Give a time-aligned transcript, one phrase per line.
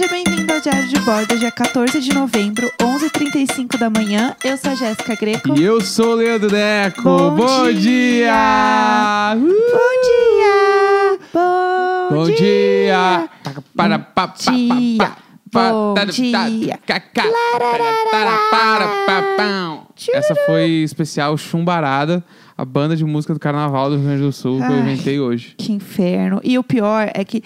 [0.00, 4.34] Seja bem-vindo ao Diário de Bordo, dia 14 de novembro, 11h35 da manhã.
[4.42, 5.54] Eu sou a Jéssica Greco.
[5.54, 7.02] E eu sou o Leandro Neco.
[7.02, 7.74] Bom Bom, dia!
[7.74, 9.36] dia!
[9.36, 9.50] Uh!
[9.74, 11.18] Bom dia!
[11.34, 13.28] Bom, Bom dia!
[13.42, 15.16] Taca, Para, pa, pa,
[15.52, 16.78] pa, Bom dia!
[18.10, 19.90] para, para.
[20.14, 22.24] Essa foi especial Chumbarada,
[22.56, 24.80] a banda de música do Carnaval do Rio Grande do Sul que eu Ai.
[24.80, 25.54] inventei hoje.
[25.58, 26.40] Que inferno.
[26.42, 27.42] E o pior é que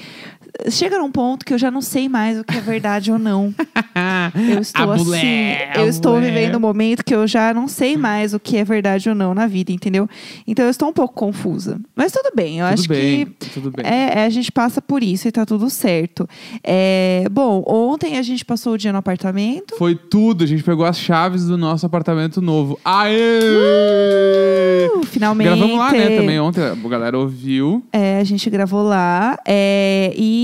[0.71, 3.55] chega num ponto que eu já não sei mais o que é verdade ou não.
[4.55, 6.33] Eu estou A assim, mulher, eu estou mulher.
[6.33, 9.33] vivendo um momento que eu já não sei mais o que é verdade ou não
[9.35, 10.09] na vida, entendeu?
[10.47, 11.79] Então eu estou um pouco confusa.
[11.95, 13.85] Mas tudo bem, eu Tudo acho bem, que tudo bem.
[13.87, 16.29] é, é, a gente passa por isso e tá tudo certo.
[16.65, 19.77] É, bom, ontem a gente passou o dia no apartamento.
[19.79, 22.79] Foi tudo, a gente pegou as chaves do nosso apartamento novo.
[22.85, 24.89] Aê!
[24.97, 25.47] Uh, finalmente.
[25.47, 27.85] Gravamos lá, né, também ontem, a galera ouviu.
[27.93, 29.39] É, a gente gravou lá.
[29.47, 30.44] é, e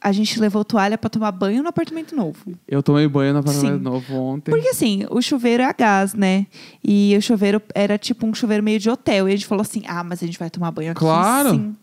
[0.00, 2.38] a gente levou toalha pra tomar banho no apartamento novo.
[2.68, 3.82] Eu tomei banho no apartamento Sim.
[3.82, 4.50] novo ontem.
[4.52, 6.46] Porque assim, o chuveiro é a gás, né?
[6.84, 9.28] E o chuveiro era tipo um chuveiro meio de hotel.
[9.28, 11.00] E a gente falou assim: ah, mas a gente vai tomar banho aqui.
[11.00, 11.50] Claro.
[11.50, 11.74] Sim.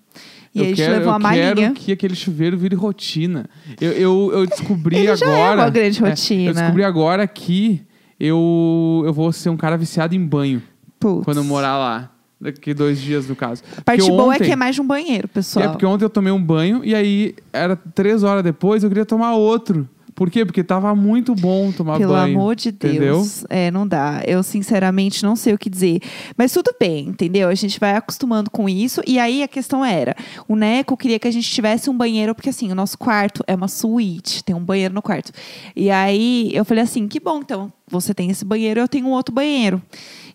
[0.55, 1.55] E eu a gente quero, levou eu a malinha.
[1.55, 3.49] quero que aquele chuveiro vire rotina.
[3.81, 5.39] Eu, eu, eu descobri Ele já agora.
[5.39, 6.49] é uma grande É, rotina.
[6.49, 7.81] eu descobri agora que
[8.19, 10.61] eu, eu vou ser um cara viciado em banho
[10.99, 11.25] Putz.
[11.25, 12.11] quando eu morar lá.
[12.43, 13.63] Daqui dois dias, no caso.
[13.77, 15.65] A parte boa é que é mais de um banheiro, pessoal.
[15.65, 19.05] É porque ontem eu tomei um banho e aí era três horas depois eu queria
[19.05, 19.87] tomar outro.
[20.15, 20.45] Por quê?
[20.45, 22.37] Porque tava muito bom tomar Pelo banho.
[22.37, 22.93] amor de Deus.
[22.93, 23.23] entendeu?
[23.49, 24.21] É, não dá.
[24.27, 25.99] Eu, sinceramente, não sei o que dizer.
[26.37, 27.49] Mas tudo bem, entendeu?
[27.49, 29.01] A gente vai acostumando com isso.
[29.07, 30.15] E aí a questão era:
[30.47, 33.55] o Neco queria que a gente tivesse um banheiro, porque assim, o nosso quarto é
[33.55, 35.31] uma suíte, tem um banheiro no quarto.
[35.75, 39.11] E aí eu falei assim: que bom, então você tem esse banheiro, eu tenho um
[39.11, 39.81] outro banheiro.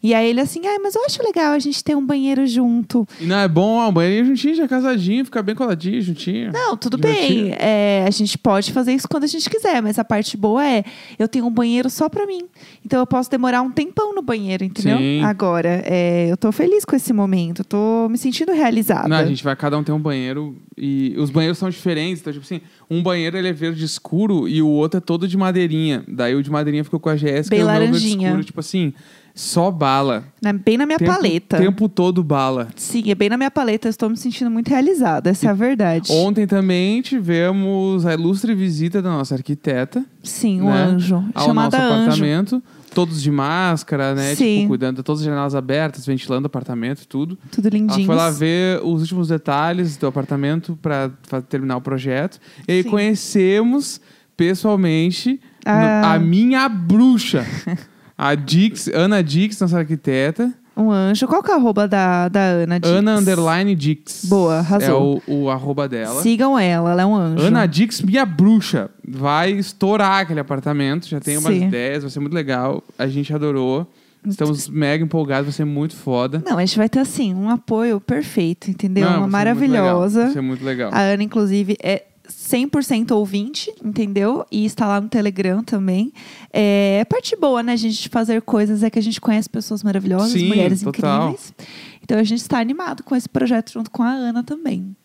[0.02, 3.06] E aí ele assim, ai, mas eu acho legal a gente ter um banheiro junto.
[3.20, 6.52] E não é bom, ó, um banheiro juntinho, já casadinho, ficar bem coladinho, juntinho.
[6.52, 7.42] Não, tudo Divertido.
[7.42, 7.56] bem.
[7.58, 10.84] É, a gente pode fazer isso quando a gente quiser, mas a parte boa é
[11.18, 12.42] eu tenho um banheiro só pra mim.
[12.84, 14.98] Então eu posso demorar um tempão no banheiro, entendeu?
[14.98, 15.22] Sim.
[15.22, 19.08] Agora, é, eu tô feliz com esse momento, tô me sentindo realizada.
[19.08, 22.20] Não, a gente vai cada um ter um banheiro e os banheiros são diferentes.
[22.20, 25.36] Então, tipo assim, um banheiro ele é verde escuro e o outro é todo de
[25.36, 26.04] madeirinha.
[26.06, 28.60] Daí o de madeirinha ficou com a Jéssica Bem e o meu verde escuro, tipo
[28.60, 28.92] assim,
[29.40, 30.24] só bala.
[30.42, 31.58] Na- bem na minha tempo, paleta.
[31.58, 32.66] tempo todo bala.
[32.74, 35.52] Sim, é bem na minha paleta, eu estou me sentindo muito realizada, essa é a
[35.54, 36.10] verdade.
[36.10, 41.24] Ontem também tivemos a ilustre visita da nossa arquiteta Sim, um né, anjo.
[41.34, 42.02] ao chamada nosso anjo.
[42.02, 42.62] apartamento.
[42.92, 44.34] Todos de máscara, né?
[44.34, 44.56] Sim.
[44.56, 47.38] Tipo, cuidando de todas as janelas abertas, ventilando o apartamento, tudo.
[47.52, 48.06] Tudo Ela lindinho.
[48.06, 51.10] foi lá ver os últimos detalhes do apartamento para
[51.48, 52.40] terminar o projeto.
[52.66, 52.88] E aí Sim.
[52.90, 54.00] conhecemos
[54.36, 56.00] pessoalmente Ah.
[56.02, 57.46] no- a minha bruxa.
[58.18, 60.52] a Dix, Ana Dix, nossa arquiteta.
[60.76, 61.26] Um anjo.
[61.26, 62.92] Qual que é o arroba da, da Ana Dix?
[62.92, 64.24] Ana Underline Dix.
[64.24, 65.22] Boa, arrasou.
[65.26, 66.20] É o, o arroba dela.
[66.20, 67.44] Sigam ela, ela é um anjo.
[67.44, 71.08] Ana Dix, minha bruxa, vai estourar aquele apartamento.
[71.08, 71.66] Já tem umas Sim.
[71.66, 72.82] ideias, vai ser muito legal.
[72.98, 73.86] A gente adorou.
[74.26, 76.42] Estamos mega empolgados, vai ser muito foda.
[76.44, 79.08] Não, a gente vai ter assim, um apoio perfeito, entendeu?
[79.08, 80.24] Não, Uma maravilhosa.
[80.24, 80.90] Vai ser muito legal.
[80.92, 84.44] A Ana, inclusive, é 100% ouvinte, entendeu?
[84.50, 86.12] E está lá no Telegram também.
[86.52, 89.82] É, a parte boa, né, gente, de fazer coisas é que a gente conhece pessoas
[89.82, 91.30] maravilhosas, Sim, mulheres total.
[91.30, 91.54] incríveis.
[92.02, 94.96] Então a gente está animado com esse projeto junto com a Ana também.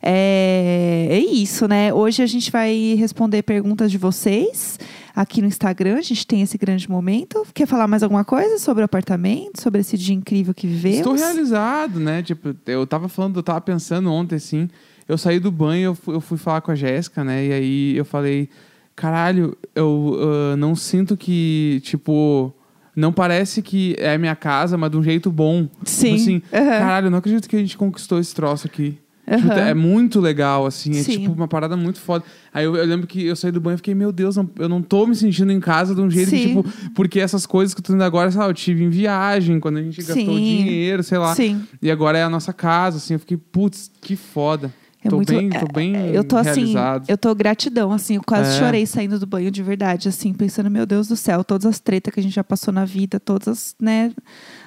[0.00, 1.92] É, é isso, né?
[1.92, 4.78] Hoje a gente vai responder perguntas de vocês
[5.14, 5.98] aqui no Instagram.
[5.98, 7.44] A gente tem esse grande momento.
[7.52, 10.98] Quer falar mais alguma coisa sobre o apartamento, sobre esse dia incrível que vivemos?
[10.98, 12.22] Estou realizado, né?
[12.22, 14.68] Tipo, eu tava falando, eu tava pensando ontem, assim.
[15.12, 17.44] Eu saí do banho, eu fui, eu fui falar com a Jéssica, né?
[17.46, 18.48] E aí eu falei,
[18.96, 20.16] caralho, eu
[20.52, 22.50] ah, não sinto que, tipo,
[22.96, 25.68] não parece que é minha casa, mas de um jeito bom.
[25.84, 26.02] Sim.
[26.08, 26.78] Tipo assim, Aham.
[26.78, 28.98] caralho, eu não acredito que a gente conquistou esse troço aqui.
[29.36, 29.60] Tipo, Aham.
[29.60, 30.90] é muito legal, assim.
[30.92, 31.12] É Sim.
[31.20, 32.24] tipo uma parada muito foda.
[32.52, 34.68] Aí eu, eu lembro que eu saí do banho e fiquei, meu Deus, não- eu
[34.68, 36.48] não tô me sentindo em casa de um jeito que, Sim.
[36.48, 39.60] tipo, porque essas coisas que eu tô indo agora, sei lá, eu tive em viagem,
[39.60, 40.42] quando a gente gastou Sim.
[40.42, 41.34] dinheiro, sei lá.
[41.34, 41.62] Sim.
[41.82, 43.12] E agora é a nossa casa, assim.
[43.12, 44.72] Eu fiquei, putz, que foda.
[45.04, 47.04] É tô, muito- bem, tô bem É, Eu tô assim, realizado.
[47.08, 48.58] eu tô gratidão, assim, eu quase É.
[48.60, 52.14] chorei saindo do banho de verdade, assim, pensando, meu Deus do céu, todas as tretas
[52.14, 54.12] que a gente já passou na vida, todas as, né,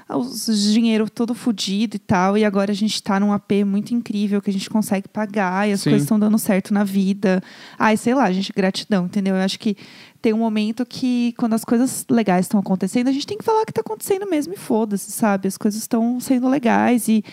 [0.10, 4.42] os dinheiro todo fudido e tal, e agora a gente tá num AP muito incrível
[4.42, 5.92] que a gente consegue pagar e as Sim.
[5.92, 7.42] coisas estão dando certo na vida.
[7.80, 9.36] Ai, sei lá, gente, gratidão, entendeu?
[9.36, 9.76] Eu acho que
[10.22, 13.66] tem um momento que quando as coisas legais estão acontecendo, a gente tem que falar
[13.66, 15.48] que tá acontecendo mesmo e foda-se, sabe?
[15.48, 17.24] As coisas estão sendo legais e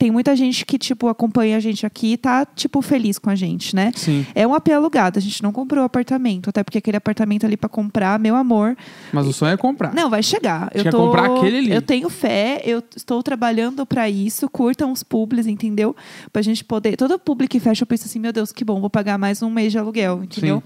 [0.00, 3.34] tem muita gente que, tipo, acompanha a gente aqui e tá, tipo, feliz com a
[3.34, 3.92] gente, né?
[3.94, 4.24] Sim.
[4.34, 7.68] É um AP alugado, a gente não comprou apartamento, até porque aquele apartamento ali pra
[7.68, 8.74] comprar, meu amor.
[9.12, 9.92] Mas o sonho é comprar.
[9.92, 10.70] Não, vai chegar.
[10.74, 11.70] Eu Quer tô, comprar aquele ali.
[11.70, 14.48] Eu tenho fé, eu estou trabalhando pra isso.
[14.48, 15.94] Curtam os publis, entendeu?
[16.32, 16.96] Pra gente poder.
[16.96, 19.50] Todo publi que fecha, eu penso assim, meu Deus, que bom, vou pagar mais um
[19.50, 20.62] mês de aluguel, entendeu?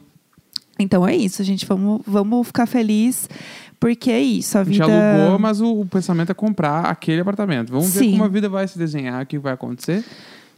[0.78, 1.64] Então é isso, gente.
[1.66, 3.28] Vamos, vamos ficar feliz,
[3.78, 4.56] porque é isso.
[4.56, 4.86] A A gente vida.
[5.20, 7.70] alugou, mas o, o pensamento é comprar aquele apartamento.
[7.72, 8.10] Vamos ver Sim.
[8.12, 10.04] como a vida vai se desenhar, o que vai acontecer.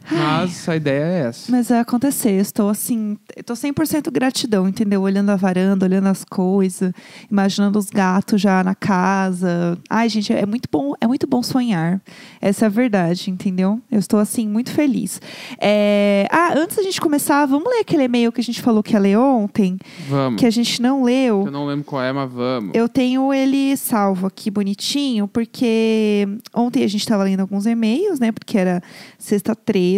[0.09, 1.51] Mas a ideia é essa.
[1.51, 2.31] Mas vai acontecer.
[2.31, 5.01] Eu Estou assim, estou 100% gratidão, entendeu?
[5.01, 6.91] Olhando a varanda, olhando as coisas,
[7.29, 9.77] imaginando os gatos já na casa.
[9.89, 12.01] Ai, gente, é muito bom, é muito bom sonhar.
[12.41, 13.81] Essa é a verdade, entendeu?
[13.91, 15.21] Eu estou assim muito feliz.
[15.59, 18.93] É, Ah, antes da gente começar, vamos ler aquele e-mail que a gente falou que
[18.93, 19.77] ia ler ontem,
[20.07, 20.39] Vamos.
[20.39, 21.43] que a gente não leu.
[21.45, 22.71] Eu não lembro qual é, mas vamos.
[22.73, 28.31] Eu tenho ele salvo aqui bonitinho, porque ontem a gente estava lendo alguns e-mails, né?
[28.31, 28.81] Porque era
[29.17, 29.96] sexta 13.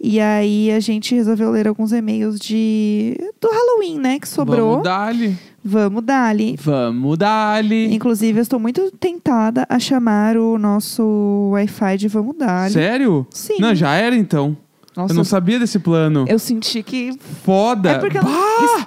[0.00, 4.18] E aí a gente resolveu ler alguns e-mails de do Halloween, né?
[4.18, 4.70] Que sobrou.
[4.70, 5.36] Vamos dar-lhe.
[5.64, 6.56] Vamos dar-lhe.
[6.60, 7.92] Vamos dar-lhe.
[7.94, 12.72] Inclusive, eu estou muito tentada a chamar o nosso Wi-Fi de Vamos dar-lhe.
[12.74, 13.26] Sério?
[13.30, 13.56] Sim.
[13.58, 14.56] Não, já era então.
[14.96, 16.24] Nossa, eu não sabia desse plano.
[16.28, 17.10] eu senti que.
[17.44, 17.90] Foda.
[17.90, 18.30] É porque Bah!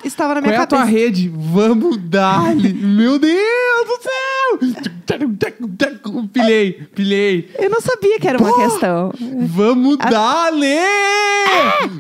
[0.03, 0.97] es- estava na Qual minha é a tua cabeça.
[0.97, 1.29] rede?
[1.35, 2.73] Vamos dar-lhe.
[2.73, 4.83] Meu Deus do céu!
[6.33, 7.50] Pilhei, pilhei.
[7.57, 8.56] Eu não sabia que era uma Pô!
[8.59, 9.11] questão.
[9.47, 10.75] Vamos dar-lhe!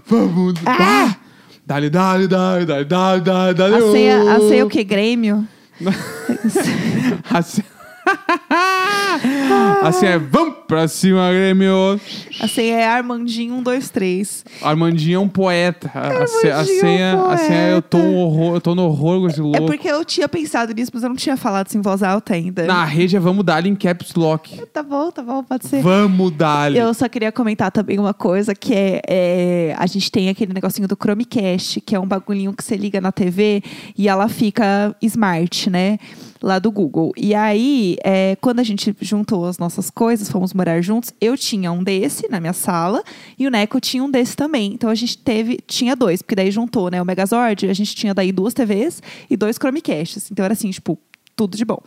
[0.07, 0.77] Vamos Ah!
[0.77, 1.19] dar!
[1.65, 3.75] Dá-lhe, dá-lhe, dá-lhe, dá-lhe, dá-lhe, dá-lhe, dá-lhe.
[3.75, 4.83] A ceia, a ceia o quê?
[4.83, 5.47] Grêmio?
[7.31, 7.63] A ce-
[9.83, 11.99] Assim é, vamos pra cima, Grêmio.
[12.39, 14.45] A ceia é Armandinho 1, 2, 3.
[14.61, 15.91] Armandinho é um poeta.
[15.93, 16.27] A, a,
[16.65, 19.39] senha, é um a senha eu tô um horror, eu tô no horror com esse
[19.39, 19.65] É louco.
[19.65, 22.65] porque eu tinha pensado nisso, mas eu não tinha falado isso em voz alta ainda.
[22.65, 24.61] Na rede é vamos dar-lhe em caps lock.
[24.67, 25.81] Tá bom, tá bom, pode ser.
[25.81, 26.77] Vamos dar-lhe.
[26.77, 30.87] Eu só queria comentar também uma coisa que é, é, a gente tem aquele negocinho
[30.87, 33.63] do Chromecast, que é um bagulhinho que você liga na TV
[33.97, 35.97] e ela fica smart, né?
[36.41, 37.11] Lá do Google.
[37.17, 41.69] E aí, é, quando a gente juntou as nossas coisas, fomos morar juntos, eu tinha
[41.71, 43.03] um desse na minha sala
[43.37, 44.71] e o Neco tinha um desse também.
[44.73, 47.01] Então a gente teve, tinha dois, porque daí juntou, né?
[47.01, 50.31] O Megazord, a gente tinha daí duas TVs e dois Chromecasts.
[50.31, 50.97] Então era assim, tipo,
[51.35, 51.79] tudo de bom.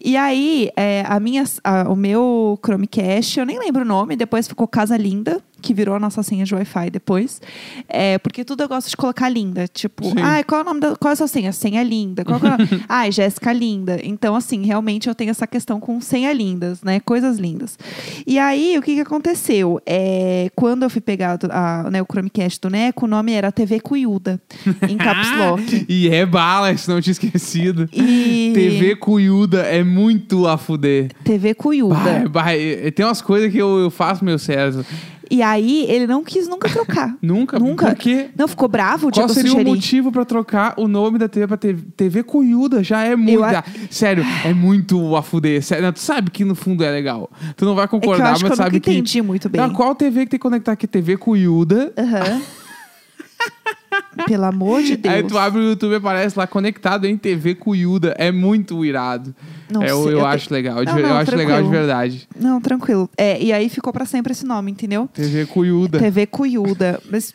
[0.00, 4.46] E aí, é, a minha, a- o meu Chromecast, eu nem lembro o nome, depois
[4.48, 7.40] ficou Casa Linda, que virou a nossa senha de Wi-Fi depois.
[7.88, 9.66] É, porque tudo eu gosto de colocar linda.
[9.66, 10.14] Tipo, Sim.
[10.22, 10.96] ai, qual é o nome da.
[10.96, 11.52] Qual é a sua senha?
[11.52, 12.24] Senha linda.
[12.24, 12.56] Qual é
[12.88, 13.98] ai, Jéssica Linda.
[14.02, 17.00] Então, assim, realmente eu tenho essa questão com senha lindas, né?
[17.00, 17.78] Coisas lindas.
[18.26, 19.80] E aí, o que, que aconteceu?
[19.86, 23.50] É, quando eu fui pegar do- a, né, o Chromecast do Neco, o nome era
[23.50, 24.40] TV Cuiuda,
[24.88, 25.86] em Caps Lock.
[25.88, 27.88] e é bala, se não tinha esquecido.
[27.92, 28.52] E...
[28.54, 31.10] TV Cuiuda é muito a fuder.
[31.24, 31.94] TV Cuiuda.
[32.28, 34.84] Bah, bah, eh, tem umas coisas que eu, eu faço meu cérebro.
[35.30, 37.16] E aí, ele não quis nunca trocar.
[37.22, 37.58] Nunca?
[37.58, 37.86] Nunca.
[37.86, 38.28] Por quê?
[38.36, 41.56] Não, ficou bravo o Qual seria o motivo pra trocar o nome da TV pra
[41.56, 42.84] TV, TV Cuiuda?
[42.84, 43.42] Já é muito.
[43.44, 45.62] a- Sério, é muito a fuder.
[45.62, 47.30] Sério, não, tu sabe que no fundo é legal.
[47.56, 48.90] Tu não vai É que eu concordar, acho que mas eu nunca sabe que.
[48.90, 49.60] entendi muito bem.
[49.60, 50.86] Ah, qual TV que tem que conectar aqui?
[50.86, 51.92] TV Cuiuda.
[51.98, 52.42] Aham.
[54.26, 55.14] Pelo amor de Deus.
[55.14, 58.14] Aí tu abre o YouTube e aparece lá conectado em TV Cuiuda.
[58.18, 59.34] É muito irado.
[59.70, 60.82] Não É, eu sei, eu, eu acho te- legal.
[60.84, 62.28] Não, eu não, acho legal de verdade.
[62.38, 63.08] Não, tranquilo.
[63.16, 65.08] É, e aí ficou pra sempre esse nome, entendeu?
[65.12, 65.98] TV Cuiuda.
[65.98, 67.00] TV Cuiuda.
[67.10, 67.34] Mas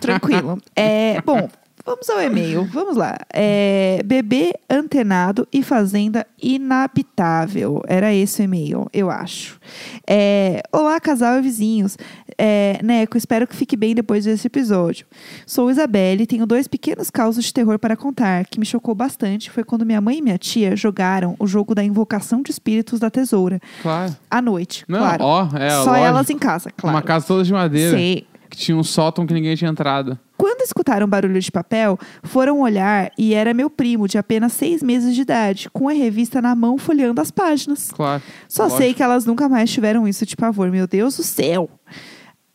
[0.00, 0.58] tranquilo.
[0.74, 1.48] É, bom,
[1.88, 2.64] vamos ao e-mail.
[2.72, 3.16] Vamos lá.
[3.32, 7.82] É, bebê antenado e fazenda inabitável.
[7.86, 9.58] Era esse o e-mail, eu acho.
[10.06, 11.96] É, Olá, casal e vizinhos.
[12.36, 15.06] É, Neco, espero que fique bem depois desse episódio.
[15.46, 19.50] Sou Isabelle e tenho dois pequenos causos de terror para contar, que me chocou bastante.
[19.50, 23.10] Foi quando minha mãe e minha tia jogaram o jogo da invocação de espíritos da
[23.10, 23.60] tesoura.
[23.82, 24.14] Claro.
[24.30, 25.24] À noite, Não, claro.
[25.24, 25.96] ó, é, Só lógico.
[25.96, 26.96] elas em casa, claro.
[26.96, 27.96] Uma casa toda de madeira.
[27.96, 28.26] Sei.
[28.50, 30.18] Que tinha um sótão que ninguém tinha entrado.
[30.38, 35.14] Quando escutaram barulho de papel, foram olhar e era meu primo, de apenas seis meses
[35.14, 37.90] de idade, com a revista na mão folheando as páginas.
[37.90, 38.22] Claro.
[38.48, 38.80] Só Lógico.
[38.80, 40.70] sei que elas nunca mais tiveram isso de pavor.
[40.70, 41.68] Meu Deus do céu!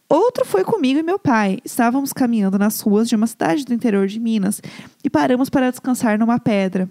[0.10, 1.58] Outro foi comigo e meu pai.
[1.66, 4.62] Estávamos caminhando nas ruas de uma cidade do interior de Minas
[5.04, 6.88] e paramos para descansar numa pedra.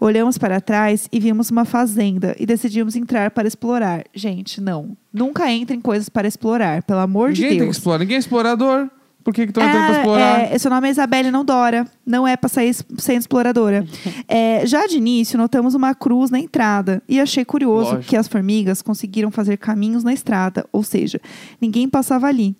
[0.00, 4.04] Olhamos para trás e vimos uma fazenda e decidimos entrar para explorar.
[4.12, 4.96] Gente, não.
[5.12, 7.76] Nunca entrem em coisas para explorar, pelo amor Ninguém de tem que Deus.
[7.76, 7.98] explorar.
[8.00, 8.90] Ninguém é explorador.
[9.24, 10.40] Por que que estão entrando pra Ah, explorar?
[10.52, 11.86] é, seu nome é Isabelle, não Dora.
[12.04, 13.84] Não é pra sair sendo exploradora.
[14.28, 17.02] É, já de início, notamos uma cruz na entrada.
[17.08, 18.04] E achei curioso Lógico.
[18.10, 20.66] que as formigas conseguiram fazer caminhos na estrada.
[20.72, 21.20] Ou seja,
[21.60, 22.54] ninguém passava ali.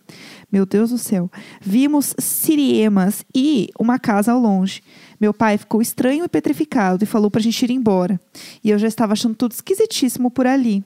[0.53, 1.31] Meu Deus do céu.
[1.61, 4.83] Vimos siriemas e uma casa ao longe.
[5.21, 8.21] Meu pai ficou estranho e petrificado e falou pra gente ir embora.
[8.63, 10.85] E eu já estava achando tudo esquisitíssimo por ali.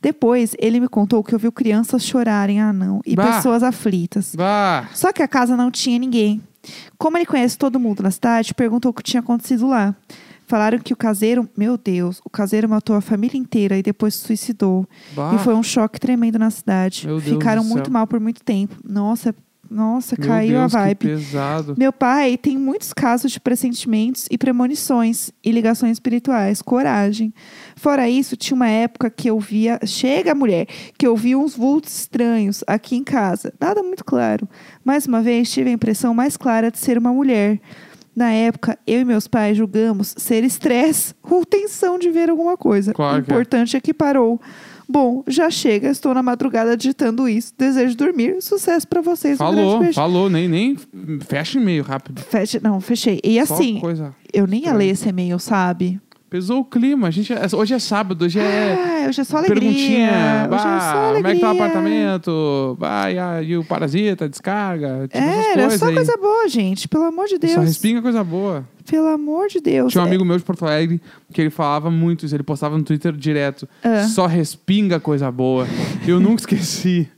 [0.00, 3.32] Depois, ele me contou que ouviu crianças chorarem, ah não, e Bah.
[3.36, 4.34] pessoas aflitas.
[4.34, 6.42] Bah, Só que a casa não tinha ninguém.
[6.98, 9.94] Como ele conhece todo mundo na cidade, perguntou o que tinha acontecido lá.
[10.46, 14.26] Falaram que o caseiro, meu Deus, o caseiro matou a família inteira e depois se
[14.26, 14.86] suicidou.
[15.14, 15.32] bah.
[15.34, 17.06] E foi um choque tremendo na cidade.
[17.06, 18.76] Meu Ficaram muito mal por muito tempo.
[18.86, 19.34] Nossa,
[19.74, 20.98] Nossa, Meu caiu Deus, a vibe.
[20.98, 21.74] pesado.
[21.76, 26.62] Meu pai tem muitos casos de pressentimentos e premonições e ligações espirituais.
[26.62, 27.34] Coragem.
[27.74, 29.80] Fora isso, tinha uma época que eu via.
[29.84, 30.68] Chega, mulher!
[30.96, 33.52] Que eu via uns vultos estranhos aqui em casa.
[33.60, 34.48] Nada muito claro.
[34.84, 37.60] Mais uma vez, tive a impressão mais clara de ser uma mulher.
[38.14, 42.94] Na época, eu e meus pais julgamos ser estresse ou tensão de ver alguma coisa.
[42.94, 43.20] Claro o é.
[43.22, 44.40] importante é que parou.
[44.88, 47.52] Bom, já chega, estou na madrugada digitando isso.
[47.56, 48.42] Desejo dormir.
[48.42, 49.40] Sucesso pra vocês.
[49.40, 49.94] Um grande Falou, beijo.
[49.94, 50.76] falou, nem, nem
[51.26, 52.20] fecha e-mail rápido.
[52.22, 53.20] Feche, não, fechei.
[53.24, 54.14] E assim, coisa.
[54.32, 56.00] eu nem ia ler esse e-mail, sabe?
[56.28, 57.06] Pesou o clima.
[57.08, 59.04] A gente, é- hoje é sábado, hoje é.
[59.04, 59.60] Ah, hoje é só alegria.
[59.60, 61.14] Perguntinha, hoje é bah, só alegria.
[61.14, 62.76] como é que tá o apartamento?
[62.78, 65.94] Vai, e o parasita, descarga, tipo É, era só aí.
[65.94, 66.88] coisa boa, gente.
[66.88, 67.52] Pelo amor de Deus.
[67.52, 68.66] Só respinga coisa boa.
[68.88, 69.92] Pelo amor de Deus.
[69.92, 71.00] Tinha um É, amigo meu de Porto Alegre
[71.32, 73.68] que ele falava muito isso, ele postava no Twitter direto.
[73.82, 74.04] Ah.
[74.04, 75.66] Só respinga coisa boa.
[76.06, 77.08] Eu nunca esqueci.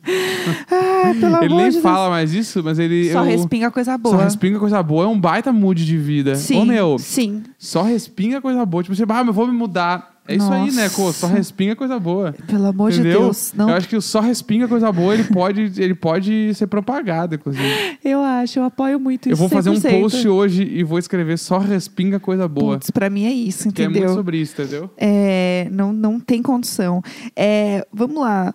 [0.71, 3.11] Ah, pelo ele amor nem de fala mais isso, mas ele.
[3.13, 4.17] Só eu- respinga coisa boa.
[4.17, 5.05] Só respinga coisa boa.
[5.05, 6.35] É um baita mood de vida.
[6.37, 7.43] Sim, Ô, meu, sim.
[7.59, 8.83] só respinga coisa boa.
[8.83, 10.16] Tipo, você, ah, eu vou me mudar.
[10.29, 10.89] É isso aí, né?
[10.89, 11.27] Só Nossa.
[11.29, 12.35] respinga coisa boa.
[12.47, 13.21] Pelo amor de Entendeu?
[13.23, 13.53] Deus.
[13.55, 17.35] Não, Eu acho que o só respinga coisa boa, ele pode, ele pode ser propagado,
[17.37, 17.99] inclusive.
[18.05, 19.41] eu acho, eu apoio muito Eu isso.
[19.41, 20.01] vou fazer um 100%.
[20.01, 22.75] post hoje e vou escrever só respinga coisa boa.
[22.75, 24.15] Putz, pra mim é isso, que é muito entendeu?
[24.15, 24.91] sobre isso, entendeu?
[24.97, 27.03] É, não, não tem condição.
[27.37, 28.55] É, vamos lá.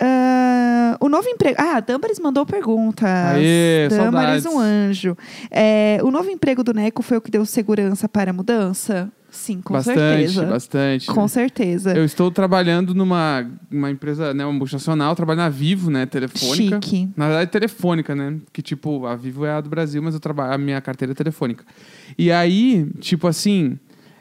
[0.00, 1.56] Ah, o novo emprego.
[1.58, 3.08] Ah, a Damaris mandou perguntas.
[3.08, 4.46] Aê, saudades.
[4.46, 5.16] um anjo.
[5.50, 9.10] É, o novo emprego do Neco foi o que deu segurança para a mudança?
[9.30, 10.46] Sim, com bastante, certeza.
[10.46, 11.06] bastante.
[11.06, 11.92] Com certeza.
[11.92, 16.80] Eu estou trabalhando numa uma empresa, né, uma multinacional, trabalho na Vivo, né, telefônica.
[16.82, 17.10] Chique.
[17.16, 18.36] Na verdade, telefônica, né?
[18.52, 21.14] Que, tipo, a Vivo é a do Brasil, mas eu trabalho, a minha carteira é
[21.14, 21.64] telefônica.
[22.16, 23.78] E aí, tipo assim,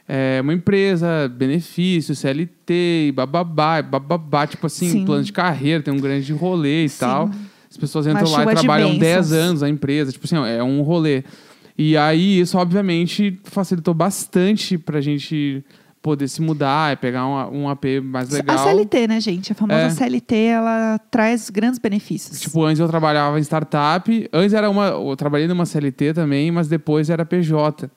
[0.08, 5.06] é uma empresa, benefício, CLT, bababá, bababá, tipo assim, Sim.
[5.06, 7.00] plano de carreira, tem um grande rolê e Sim.
[7.00, 7.32] tal.
[7.70, 9.30] As pessoas Uma entram lá chuva e trabalham bênçãos.
[9.30, 11.24] 10 anos a empresa, tipo assim, ó, é um rolê.
[11.78, 15.64] E aí, isso, obviamente, facilitou bastante pra gente
[16.02, 18.56] poder se mudar e pegar um, um AP mais legal.
[18.58, 19.52] A CLT, né, gente?
[19.52, 19.90] A famosa É.
[19.90, 22.40] CLT, ela traz grandes benefícios.
[22.40, 24.30] Tipo, antes eu trabalhava em startup.
[24.32, 24.88] Antes era uma.
[24.88, 27.90] Eu trabalhei numa CLT também, mas depois era PJ.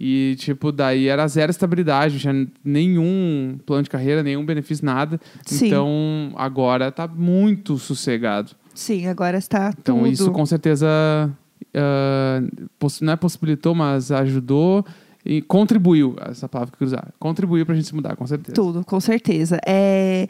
[0.00, 5.20] E, tipo, daí era zero estabilidade, não tinha nenhum plano de carreira, nenhum benefício, nada.
[5.44, 5.66] Sim.
[5.66, 8.52] Então, agora tá muito sossegado.
[8.72, 10.06] Sim, agora está Então, tudo.
[10.08, 10.86] isso com certeza
[12.78, 14.84] poss- não é possibilitou, mas ajudou
[15.24, 16.16] e contribuiu.
[16.20, 17.08] Essa palavra que eu usar.
[17.18, 18.54] Contribuiu pra gente se mudar, com certeza.
[18.54, 19.58] Tudo, com certeza.
[19.66, 20.26] É,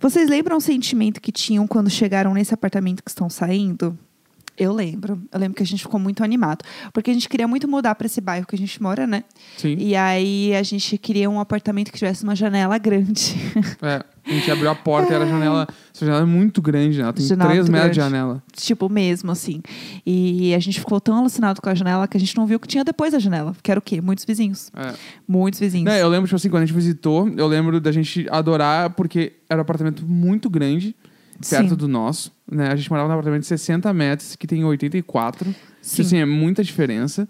[0.00, 3.96] Vocês lembram o sentimento que tinham quando chegaram nesse apartamento que estão saindo?
[4.56, 5.20] Eu lembro.
[5.30, 6.64] Eu lembro que a gente ficou muito animado.
[6.92, 9.24] Porque a gente queria muito mudar para esse bairro que a gente mora, né?
[9.56, 9.76] Sim.
[9.78, 13.34] E aí a gente queria um apartamento que tivesse uma janela grande.
[13.82, 15.68] É, a gente abriu a porta e era a janela.
[15.94, 17.04] Essa janela é muito grande, né?
[17.04, 18.42] Ela tem Janela 3 muito metros de janela.
[18.54, 19.62] tipo, mesmo, assim.
[20.04, 22.60] E a gente ficou tão alucinado com a janela que a gente não viu o
[22.60, 23.54] que tinha depois da janela.
[23.62, 24.00] Que era o quê?
[24.00, 24.70] Muitos vizinhos.
[24.74, 24.94] É.
[25.28, 25.84] Muitos vizinhos.
[25.84, 29.34] Né, eu lembro, tipo assim, quando a gente visitou, eu lembro da gente adorar, porque
[29.48, 30.94] era um apartamento muito grande,
[31.48, 31.74] perto Sim.
[31.76, 32.32] do nosso.
[32.50, 32.68] Né?
[32.68, 35.54] A gente morava num apartamento de 60 metros, que tem 84.
[35.80, 36.02] Sim.
[36.02, 37.28] Assim, é muita diferença.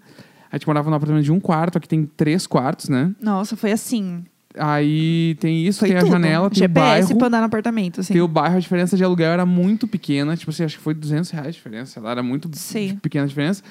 [0.51, 3.13] A gente morava num apartamento de um quarto, aqui tem três quartos, né?
[3.21, 4.23] Nossa, foi assim.
[4.59, 6.07] Aí tem isso, Foi tem tudo.
[6.07, 7.17] a janela, tem o GPS bairro.
[7.17, 8.13] pra andar no apartamento, assim.
[8.13, 10.35] Tem o bairro, a diferença de aluguel era muito pequena.
[10.35, 11.99] Tipo assim, acho que foi 200 reais a diferença.
[11.99, 12.97] Ela era muito Sim.
[13.01, 13.61] pequena a diferença.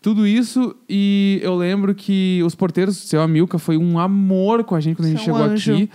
[0.00, 4.80] Tudo isso, e eu lembro que os porteiros, seu Amilca, foi um amor com a
[4.80, 5.74] gente quando a gente chegou anjo.
[5.74, 5.90] aqui.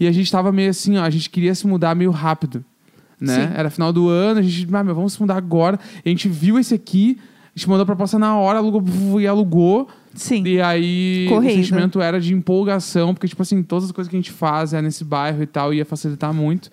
[0.00, 2.64] E a gente tava meio assim, ó, a gente queria se mudar meio rápido.
[3.22, 3.46] Né?
[3.46, 3.54] Sim.
[3.54, 5.78] Era final do ano, a gente, ah, meu, vamos se mudar agora.
[6.04, 7.16] A gente viu esse aqui,
[7.54, 9.88] a gente mandou a proposta na hora, alugou e alugou.
[10.12, 10.44] Sim.
[10.44, 14.18] E aí o sentimento era de empolgação, porque, tipo assim, todas as coisas que a
[14.18, 16.68] gente faz é nesse bairro e tal, ia facilitar muito.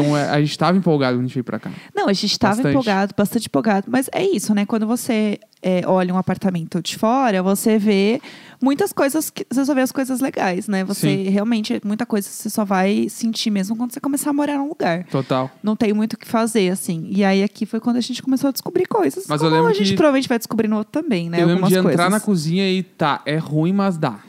[0.00, 1.70] Então é, a gente tava empolgado quando a gente veio pra cá.
[1.94, 3.86] Não, a gente estava empolgado, bastante empolgado.
[3.90, 4.66] Mas é isso, né?
[4.66, 8.20] Quando você é, olha um apartamento de fora, você vê
[8.60, 10.84] muitas coisas, que, você só vê as coisas legais, né?
[10.84, 11.30] Você Sim.
[11.30, 15.04] realmente, muita coisa você só vai sentir mesmo quando você começar a morar num lugar.
[15.04, 15.50] Total.
[15.62, 17.08] Não tem muito o que fazer, assim.
[17.10, 19.24] E aí aqui foi quando a gente começou a descobrir coisas.
[19.28, 21.38] Mas eu lembro a gente que- provavelmente vai descobrir no outro também, né?
[21.38, 22.10] eu lembro Algumas de entrar coisas.
[22.12, 24.20] na cozinha e tá, é ruim, mas dá.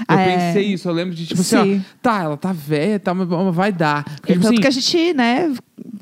[0.00, 0.36] Eu Ah, é.
[0.52, 1.78] pensei isso, eu lembro de tipo assim, Sim.
[1.78, 4.04] ó, tá, ela tá velha, tá, mas vai dar.
[4.04, 5.52] Porque, tipo tanto assim, que a gente, né,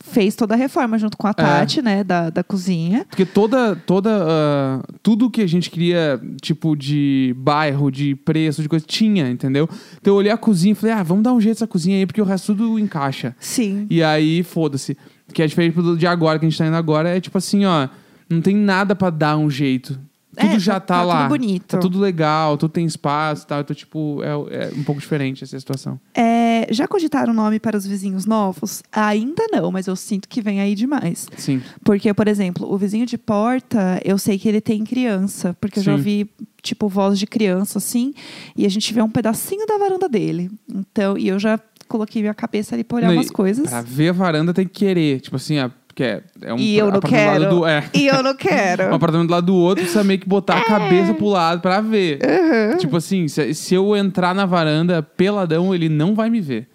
[0.00, 3.04] fez toda a reforma junto com a Tati, né, da, da cozinha.
[3.08, 8.68] Porque toda, toda, ah, tudo que a gente queria, tipo, de bairro, de preço, de
[8.68, 9.68] coisa, tinha, entendeu?
[10.00, 12.06] Então eu olhei a cozinha e falei, ah, vamos dar um jeito nessa cozinha aí,
[12.06, 13.35] porque o resto tudo encaixa.
[13.40, 13.87] Sim.
[13.90, 14.97] E aí, foda-se.
[15.32, 17.64] Que é diferente do de agora, que a gente tá indo agora, é tipo assim,
[17.66, 17.88] ó,
[18.30, 19.99] não tem nada pra dar um jeito.
[20.38, 21.18] Tudo É, já tá- tá, lá.
[21.23, 21.66] tudo bonito.
[21.66, 23.61] Tá tudo legal, tudo tem espaço e tal.
[23.61, 25.99] Então, tipo, é, é um pouco diferente essa situação.
[26.14, 28.83] É, já cogitaram nome para os vizinhos novos?
[28.92, 31.26] Ainda não, mas eu sinto que vem aí demais.
[31.37, 31.62] Sim.
[31.85, 35.83] Porque, por exemplo, o vizinho de porta, eu sei que ele tem criança, porque eu
[35.83, 36.30] já ouvi,
[36.62, 38.14] tipo, voz de criança, assim,
[38.57, 40.50] e a gente vê um pedacinho da varanda dele.
[40.68, 43.66] Então, e eu já coloquei minha cabeça ali pra olhar Não, umas coisas.
[43.68, 45.21] Pra ver a varanda tem que querer.
[45.21, 47.50] Tipo assim, é, porque é, é um E eu não quero.
[47.50, 47.85] do- é.
[47.93, 48.85] E eu não quero.
[48.85, 51.81] um apartamento do lado do outro, você meio que botar a cabeça pro lado pra
[51.81, 52.21] ver.
[52.23, 52.76] Uhum.
[52.78, 56.69] Tipo assim, se, se eu entrar na varanda peladão, ele não vai me ver.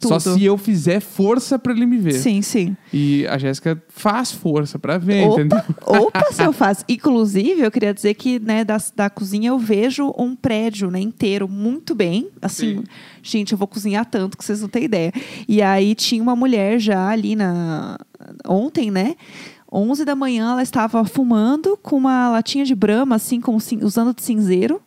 [0.00, 0.34] Só Tudo.
[0.38, 2.12] se eu fizer força pra ele me ver.
[2.12, 2.76] Sim, sim.
[2.92, 5.58] E a Jéssica faz força pra ver, entendeu?
[5.84, 6.84] Opa, opa, se eu faço.
[6.88, 11.48] Inclusive, eu queria dizer que, né, da, da cozinha eu vejo um prédio, né, inteiro
[11.48, 12.28] muito bem.
[12.40, 12.84] Assim, Sim.
[13.24, 15.12] gente, eu vou cozinhar tanto que vocês não têm ideia.
[15.48, 17.98] E aí tinha uma mulher já ali na
[18.46, 19.14] ontem, né?
[19.70, 24.22] 11 da manhã ela estava fumando com uma latinha de brama, assim, com, usando de
[24.22, 24.80] cinzeiro.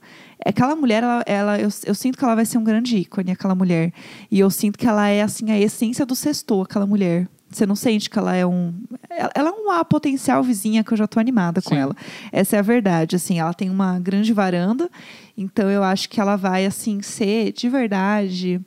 [0.44, 3.54] Aquela mulher, ela, ela- eu, eu sinto que ela vai ser um grande ícone, aquela
[3.54, 3.94] mulher.
[4.32, 7.28] E eu sinto que ela é, assim, a essência do sextou, aquela mulher.
[7.48, 8.74] Você não sente que ela é um.
[9.36, 11.82] Ela é uma potencial vizinha que eu já tô animada com Sim.
[11.82, 11.96] ela.
[12.32, 13.18] Essa é a verdade.
[13.18, 14.90] Assim, ela tem uma grande varanda,
[15.38, 18.60] então eu acho que ela vai, assim, ser de verdade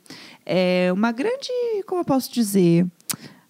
[0.45, 1.49] é, uma grande.
[1.87, 2.85] Como eu posso dizer?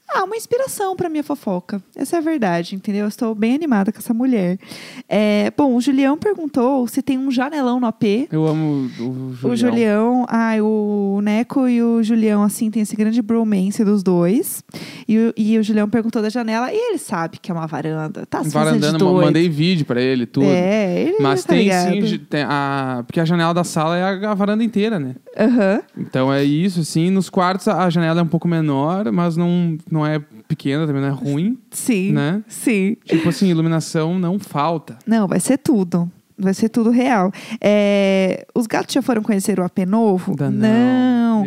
[0.07, 1.81] Ah, uma inspiração para minha fofoca.
[1.95, 3.01] Essa é a verdade, entendeu?
[3.03, 4.57] Eu estou bem animada com essa mulher.
[5.09, 8.27] É, bom, o Julião perguntou se tem um janelão no AP.
[8.31, 9.51] Eu amo o Julião.
[9.51, 14.63] O Julião, ai, o Neco e o Julião, assim, tem esse grande bromance dos dois.
[15.07, 18.25] E, o- e o Julião perguntou da janela e ele sabe que é uma varanda.
[18.27, 20.45] Tá se de Varandando, mandei vídeo pra ele, tudo.
[20.45, 22.07] É, ele Mas tá tem ligado.
[22.07, 25.15] sim, tem a, porque a janela da sala é a, a varanda inteira, né?
[25.38, 25.82] Aham.
[25.98, 27.10] Então é isso, assim.
[27.12, 31.10] Nos quartos a janela é um pouco menor, mas não, não é pequena, também não
[31.10, 32.13] é ruim, Sim.
[32.13, 32.44] né?
[32.48, 32.96] Sim.
[33.06, 34.98] Tipo assim, iluminação não falta.
[35.06, 36.10] Não, vai ser tudo.
[36.38, 37.32] Vai ser tudo real.
[37.62, 40.36] É, os gatos já foram conhecer o AP novo?
[40.51, 41.46] Não.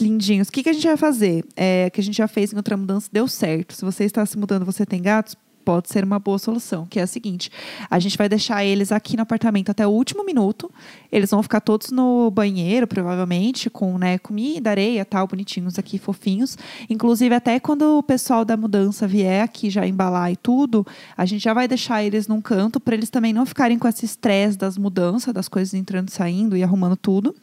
[0.00, 0.48] Lindinhos.
[0.48, 1.44] O que, que a gente vai fazer?
[1.56, 3.74] É, que a gente já fez em outra mudança, deu certo.
[3.74, 5.36] Se você está se mudando, você tem gatos,
[5.68, 6.86] pode ser uma boa solução.
[6.86, 7.52] Que é a seguinte:
[7.90, 10.70] a gente vai deixar eles aqui no apartamento até o último minuto.
[11.12, 16.56] Eles vão ficar todos no banheiro, provavelmente, com né, comida, areia, tal, bonitinhos aqui, fofinhos.
[16.88, 21.42] Inclusive, até quando o pessoal da mudança vier aqui já embalar e tudo, a gente
[21.42, 24.78] já vai deixar eles num canto para eles também não ficarem com esse estresse das
[24.78, 27.34] mudanças, das coisas entrando e saindo e arrumando tudo.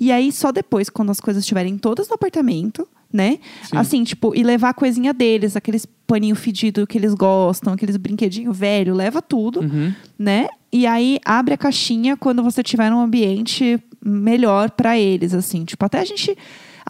[0.00, 3.38] E aí, só depois, quando as coisas estiverem todas no apartamento, né?
[3.64, 3.76] Sim.
[3.76, 8.52] Assim, tipo, e levar a coisinha deles, aqueles paninho fedido que eles gostam, aqueles brinquedinho
[8.52, 9.92] velho, leva tudo, Uhum.
[10.18, 10.46] né?
[10.72, 15.84] E aí abre a caixinha quando você tiver num ambiente melhor pra eles, assim, tipo,
[15.84, 16.36] até a gente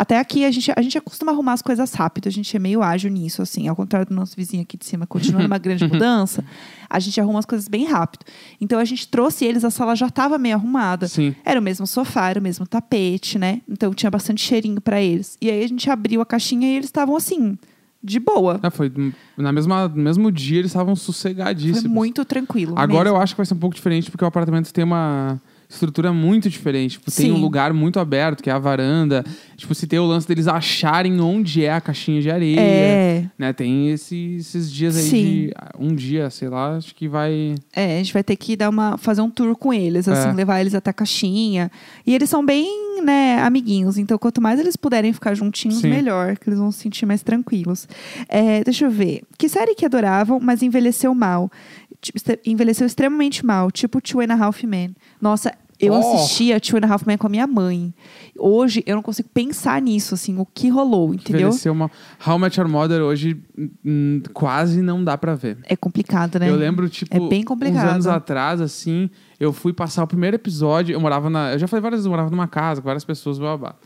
[0.00, 2.82] até aqui a gente, a gente acostuma arrumar as coisas rápido, a gente é meio
[2.82, 6.42] ágil nisso, assim, ao contrário do nosso vizinho aqui de cima, continua numa grande mudança,
[6.88, 8.24] a gente arruma as coisas bem rápido.
[8.58, 11.06] Então a gente trouxe eles, a sala já estava meio arrumada.
[11.06, 11.34] Sim.
[11.44, 13.60] Era o mesmo sofá, era o mesmo tapete, né?
[13.68, 15.36] Então tinha bastante cheirinho pra eles.
[15.38, 17.58] E aí a gente abriu a caixinha e eles estavam assim,
[18.02, 18.58] de boa.
[18.62, 18.90] Ah, foi
[19.36, 21.84] na mesma, no mesmo dia eles estavam Foi sossegadíssimos.
[21.84, 22.72] muito tranquilo.
[22.74, 23.18] Agora mesmo.
[23.18, 25.38] eu acho que vai ser um pouco diferente, porque o apartamento tem uma
[25.70, 26.92] estrutura muito diferente.
[26.98, 27.33] Tipo, tem Sim.
[27.33, 29.24] um lugar muito aberto, que é a varanda.
[29.56, 32.61] Tipo, se tem o lance deles acharem onde é a caixinha de areia.
[32.61, 33.52] É, Né?
[33.52, 35.24] Tem esse- esses dias aí Sim.
[35.46, 37.54] de um dia, sei lá, acho que vai.
[37.74, 40.33] é, a gente vai ter que dar uma, fazer um tour com eles, assim, É.
[40.33, 41.70] levar eles até a caixinha.
[42.06, 43.96] E eles são bem, né, amiguinhos.
[43.96, 45.88] Então, quanto mais eles puderem ficar juntinhos, Sim.
[45.90, 47.87] melhor, que eles vão se sentir mais tranquilos.
[48.28, 49.22] É, deixa eu ver.
[49.38, 51.50] Que série que adoravam, mas envelheceu mal?
[52.46, 54.94] Envelheceu extremamente mal, tipo Two and a Half Men.
[55.20, 55.96] Nossa, eu Oh.
[55.96, 57.92] assistia Two and a Half Men com a minha mãe.
[58.38, 61.48] Hoje, eu não consigo pensar nisso, assim, o que rolou, entendeu?
[61.48, 61.90] Envelhecer uma.
[62.26, 63.42] How Much Your Mother hoje
[63.84, 65.58] hum, quase não dá pra ver.
[65.64, 66.48] É complicado, né?
[66.48, 67.86] Eu lembro, tipo, É bem complicado.
[67.86, 70.92] uns anos atrás, assim, eu fui passar o primeiro episódio.
[70.94, 71.52] Eu morava na.
[71.52, 73.70] Eu já falei várias vezes, eu morava numa casa com várias pessoas, blá blá.
[73.70, 73.76] blá.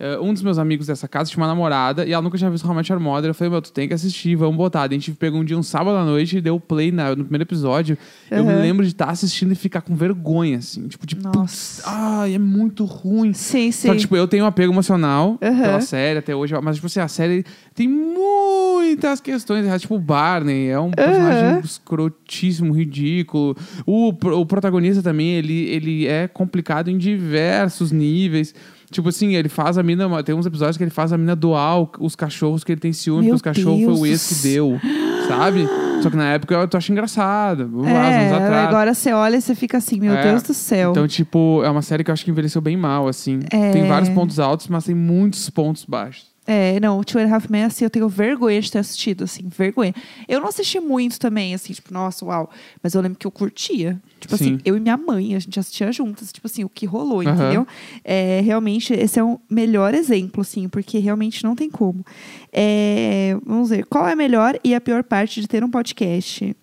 [0.00, 2.64] Eh, um dos meus amigos dessa casa tinha uma namorada e ela nunca tinha visto
[2.66, 3.30] How I Met Your Mother.
[3.30, 4.86] Eu falei, meu, tu tem que assistir, vamos botar.
[4.86, 7.24] Daí a gente pegou um dia, um sábado à noite e deu play na- no
[7.24, 7.98] primeiro episódio.
[8.30, 10.86] Eu me lembro de estar assistindo e ficar com vergonha, assim.
[10.86, 11.82] Tipo, de Nossa.
[11.84, 13.32] ai, é muito ruim.
[13.32, 13.88] Sim, sim.
[13.88, 15.62] Só que, tipo, eu tenho um apego emocional Aham.
[15.62, 16.54] pela série até hoje.
[16.62, 19.66] Mas, tipo assim, a série tem muitas questões.
[19.66, 21.60] é, Tipo, o Barney é um personagem Aham.
[21.64, 23.56] escrotíssimo, ridículo.
[23.86, 28.54] O, o protagonista também, ele, ele é complicado em diversos níveis.
[28.90, 30.22] Tipo assim, ele faz a mina...
[30.22, 32.92] Tem uns episódios que ele faz a mina doar o- os cachorros que ele tem
[32.92, 34.08] ciúme, Meu porque os cachorros foi o Deus.
[34.08, 34.80] ex que deu.
[35.28, 35.68] Sabe?
[36.02, 37.62] Só que na época eu, acho engraçado.
[37.74, 38.68] Lá, uns anos É, atrás.
[38.68, 40.92] agora você olha e você fica assim, meu É, Deus do céu.
[40.92, 43.40] Então, tipo, é uma série que eu acho que envelheceu bem mal, assim.
[43.50, 43.72] É.
[43.72, 46.26] Tem vários pontos altos, mas tem muitos pontos baixos.
[46.50, 49.24] É, não, o Two and a Half Men, assim, eu tenho vergonha de ter assistido,
[49.24, 49.94] assim, vergonha.
[50.26, 52.48] Eu não assisti muito também, assim, tipo, nossa, uau.
[52.82, 54.00] Mas eu lembro que eu curtia.
[54.18, 54.54] Tipo Sim.
[54.54, 57.34] assim, eu e minha mãe, a gente assistia juntas, tipo assim, o que rolou, Aham.
[57.34, 57.66] entendeu?
[58.02, 62.02] É, realmente, esse é um melhor exemplo, assim, porque realmente não tem como.
[62.50, 66.56] É, vamos ver, qual é a melhor e a pior parte de ter um podcast?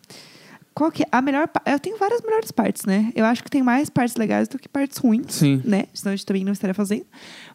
[0.74, 3.14] Qual que é a melhor Eu tenho várias melhores partes, né?
[3.16, 5.62] Eu acho que tem mais partes legais do que partes ruins Sim.
[5.64, 5.86] né?
[5.94, 7.06] Senão a gente também não estaria fazendo.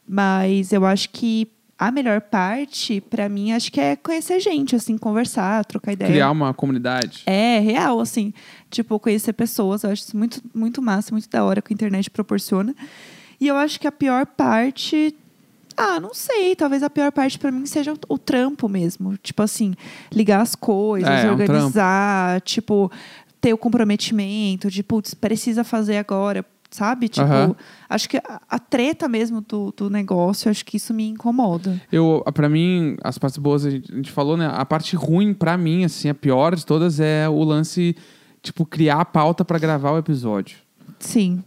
[0.08, 4.98] Mas eu acho que a melhor parte, pra mim, acho que é conhecer gente, assim,
[4.98, 6.10] conversar, trocar ideia.
[6.10, 7.22] Criar uma comunidade.
[7.24, 8.34] É, real, assim.
[8.70, 9.82] Tipo, conhecer pessoas.
[9.82, 12.74] Eu acho isso muito, muito massa, muito da hora que a internet proporciona.
[13.40, 15.16] E eu acho que a pior parte.
[15.74, 16.54] Ah, não sei.
[16.54, 19.16] Talvez a pior parte pra mim seja o, trampo mesmo.
[19.16, 19.72] Tipo assim,
[20.12, 22.92] ligar as coisas, É, é um organizar, tipo,
[23.40, 27.08] ter o comprometimento de, putz, precisa fazer agora, sabe?
[27.08, 27.56] Tipo,
[27.88, 31.80] acho que a, a treta mesmo do, do negócio, acho que isso me incomoda.
[31.90, 34.48] Eu, para mim, as partes boas, a gente, a gente falou, né?
[34.52, 37.96] A parte ruim, pra mim, assim, a pior de todas é o lance,
[38.42, 40.58] tipo, criar a pauta pra gravar o episódio.
[41.00, 41.42] Sim.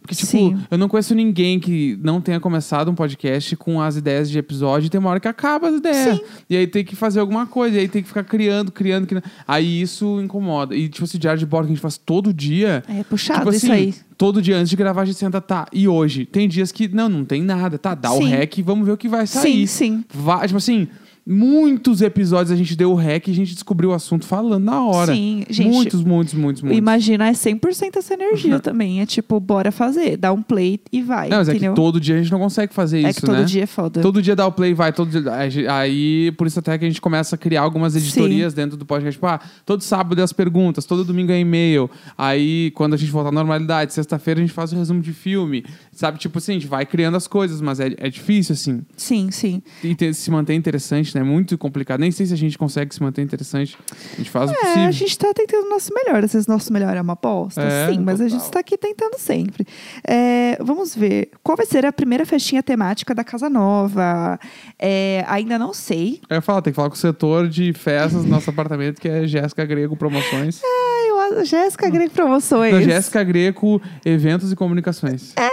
[0.00, 0.58] Porque, tipo, Sim.
[0.70, 4.86] eu não conheço ninguém que não tenha começado um podcast com as ideias de episódio
[4.86, 6.18] e tem uma hora que acaba as ideias.
[6.18, 6.24] Sim.
[6.50, 9.24] E aí tem que fazer alguma coisa, e aí tem que ficar criando, criando, criando.
[9.46, 10.76] Aí isso incomoda.
[10.76, 12.82] E, tipo, esse diário de bordo que a gente faz todo dia.
[12.86, 13.94] É puxado tipo assim, isso aí.
[14.18, 16.26] todo dia antes de gravar a gente senta, tá, e hoje?
[16.26, 18.28] Tem dias que, não, não tem nada, tá, dá o Sim.
[18.28, 19.66] rec e vamos ver o que vai Sim, sair.
[19.66, 20.04] sim.
[20.12, 20.86] Va- tipo assim,
[21.30, 24.82] muitos episódios a gente deu o rec e a gente descobriu o assunto falando na
[24.82, 25.12] hora.
[25.14, 25.70] Sim, gente.
[25.70, 26.78] Muitos, muitos, muitos, muitos.
[26.78, 29.00] Imaginar é 100% essa energia também.
[29.02, 30.16] É tipo, bora fazer.
[30.16, 31.28] Dá um play e vai.
[31.28, 31.72] Não, mas é entendeu?
[31.72, 33.44] que todo dia a gente não consegue fazer É isso, que todo né?
[33.44, 34.00] dia é foda.
[34.00, 35.22] Todo dia dá o play, vai, todo dia.
[35.74, 39.16] Aí- por isso até que a gente começa a criar algumas editorias dentro do podcast.
[39.16, 41.90] Tipo, ah, todo sábado é as perguntas, todo domingo é e-mail.
[42.16, 45.64] Aí, quando a gente voltar à normalidade, sexta-feira a gente faz o resumo de filme.
[45.98, 48.82] Sabe, tipo assim, a gente vai criando as coisas, mas é, é difícil, assim.
[48.96, 49.60] Sim, sim.
[49.82, 51.24] E ter- se manter interessante, né?
[51.24, 51.98] Muito complicado.
[51.98, 53.76] Nem sei se a gente consegue se manter interessante.
[54.12, 54.84] A gente faz o É, possível.
[54.84, 56.22] a gente tá tentando o nosso melhor.
[56.22, 57.60] Às vezes nosso melhor é uma aposta.
[57.60, 58.28] É, sim, mas a total.
[58.38, 59.66] gente está aqui tentando sempre.
[60.06, 61.32] É, vamos ver.
[61.42, 64.38] Qual vai ser a primeira festinha temática da Casa Nova?
[64.78, 66.20] É, ainda não sei.
[66.30, 69.08] Eu ia falar, tem que falar com o setor de festas do nosso apartamento, que
[69.08, 70.60] é Jéssica Grego Promoções.
[70.62, 72.72] Ai, eu, Jéssica Greg Promoções.
[72.72, 75.32] Não, Jéssica Greco, eventos e comunicações.
[75.36, 75.48] É,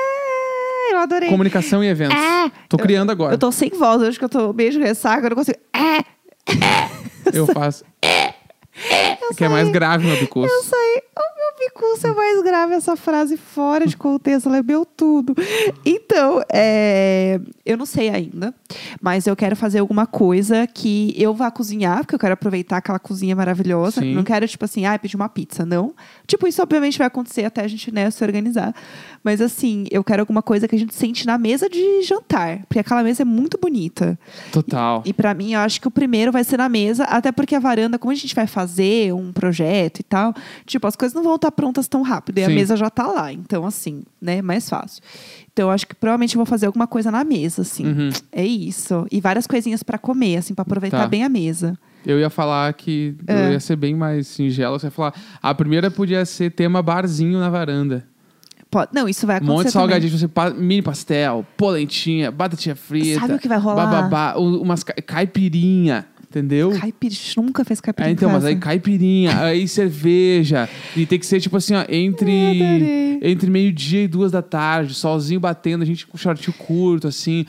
[0.91, 1.29] eu adorei.
[1.29, 2.17] Comunicação e eventos.
[2.17, 2.51] É.
[2.69, 3.33] Tô criando agora.
[3.33, 5.57] Eu tô sem voz, hoje que eu tô meio de ressaca, eu não consigo.
[5.73, 6.03] É,
[7.33, 7.83] Eu faço.
[9.29, 10.53] eu que é mais grave no bicurso.
[10.53, 11.01] Eu sei.
[11.17, 15.33] O meu bicurso é mais grave essa frase fora de contexto, ela lembeu tudo.
[15.85, 18.53] Então, é, eu não sei ainda,
[19.01, 22.99] mas eu quero fazer alguma coisa que eu vá cozinhar, porque eu quero aproveitar aquela
[22.99, 24.01] cozinha maravilhosa.
[24.01, 24.13] Sim.
[24.13, 25.93] Não quero, tipo assim, ah, pedir uma pizza, não.
[26.27, 28.73] Tipo, isso obviamente vai acontecer até a gente né, se organizar.
[29.25, 32.77] Mas assim, eu quero alguma coisa que a gente sente na mesa de jantar, porque
[32.77, 34.19] aquela mesa é muito bonita.
[34.51, 35.01] Total.
[35.03, 37.59] E pra mim, eu acho que o primeiro vai ser na mesa, até porque a
[37.59, 40.31] varanda, como a gente vai fazer um projeto e tal,
[40.63, 42.37] tipo, as coisas não vão estar prontas tão rápido.
[42.37, 42.53] E a Sim.
[42.53, 43.33] mesa já tá lá.
[43.33, 45.01] Então, assim, né, mais fácil.
[45.51, 47.87] Então, eu acho que provavelmente eu vou fazer alguma coisa na mesa, assim.
[47.87, 48.09] Uhum.
[48.31, 49.07] É isso.
[49.11, 51.07] E várias coisinhas pra comer, assim, pra aproveitar Tá.
[51.07, 51.75] bem a mesa.
[52.05, 53.47] Eu ia falar que É.
[53.47, 54.77] eu ia ser bem mais singelo.
[54.79, 58.05] Você ia falar, a primeira podia ser tema barzinho na varanda.
[58.71, 59.53] Pode- Não, isso vai Um acontecer.
[59.57, 63.21] monte de salgadinho, você pa- mini pastel, polentinha, batatinha frita.
[63.21, 63.85] Sabe o que vai rolar?
[63.85, 66.71] Bababá, umas ca- caipirinha, entendeu?
[66.77, 68.09] Caipira, a gente nunca fez caipira.
[68.09, 70.67] É, então, mas aí caipirinha, aí cerveja.
[70.95, 75.39] E tem que ser tipo assim, ó, entre, entre meio-dia e duas da tarde, solzinho
[75.39, 77.45] batendo, a gente com shortinho curto, assim.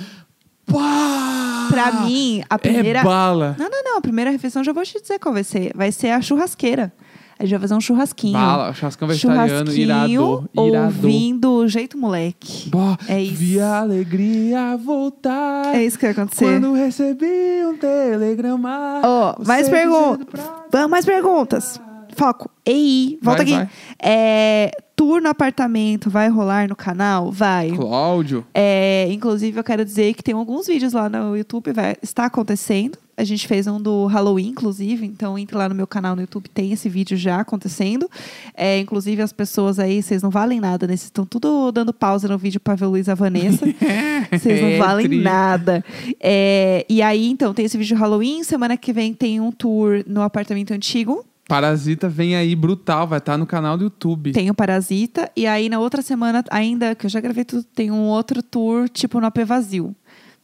[0.66, 1.68] Pá!
[1.70, 3.00] Pra mim, a primeira.
[3.00, 3.56] É bala.
[3.58, 3.98] Não, não, não.
[3.98, 5.72] A primeira refeição já vou te dizer qual vai ser.
[5.74, 6.92] Vai ser a churrasqueira.
[7.38, 8.32] A gente vai fazer um churrasquinho.
[8.32, 10.08] Bala, churrascão vegetariano, irado.
[10.12, 10.84] Churrasquinho, Irado.
[10.86, 12.70] ouvindo o jeito moleque.
[12.70, 13.34] Bah, É isso.
[13.36, 15.74] Vi a alegria voltar.
[15.74, 16.44] É isso que vai acontecer.
[16.46, 17.26] Quando recebi
[17.64, 19.00] um telegrama.
[19.04, 20.26] Ó, você mais perguntas.
[20.70, 21.80] pra- mais perguntas.
[22.16, 22.50] Foco.
[22.64, 23.66] Ei, volta Vai, aqui.
[23.66, 23.68] vai.
[24.02, 27.30] É, tour no apartamento vai rolar no canal?
[27.30, 27.70] Vai.
[27.72, 28.46] Cláudio.
[28.54, 32.96] É, inclusive, eu quero dizer que tem alguns vídeos lá no YouTube, vai, está acontecendo.
[33.16, 36.50] A gente fez um do Halloween, inclusive, então entre lá no meu canal no YouTube,
[36.50, 38.10] tem esse vídeo já acontecendo.
[38.54, 40.92] É, inclusive, as pessoas aí, vocês não valem nada, né?
[40.94, 43.64] Vocês estão tudo dando pausa no vídeo para ver o Luiz e a Vanessa.
[44.30, 45.82] Vocês não É, valem nada.
[46.20, 48.42] É, e aí, então, tem esse vídeo de Halloween.
[48.44, 51.24] Semana que vem tem um tour no apartamento antigo.
[51.48, 54.32] Parasita vem aí brutal, vai estar no canal do YouTube.
[54.32, 55.30] Tem o Parasita.
[55.36, 58.88] E aí, na outra semana, ainda, que eu já gravei tudo, tem um outro tour,
[58.88, 59.94] tipo, no AP Vazio.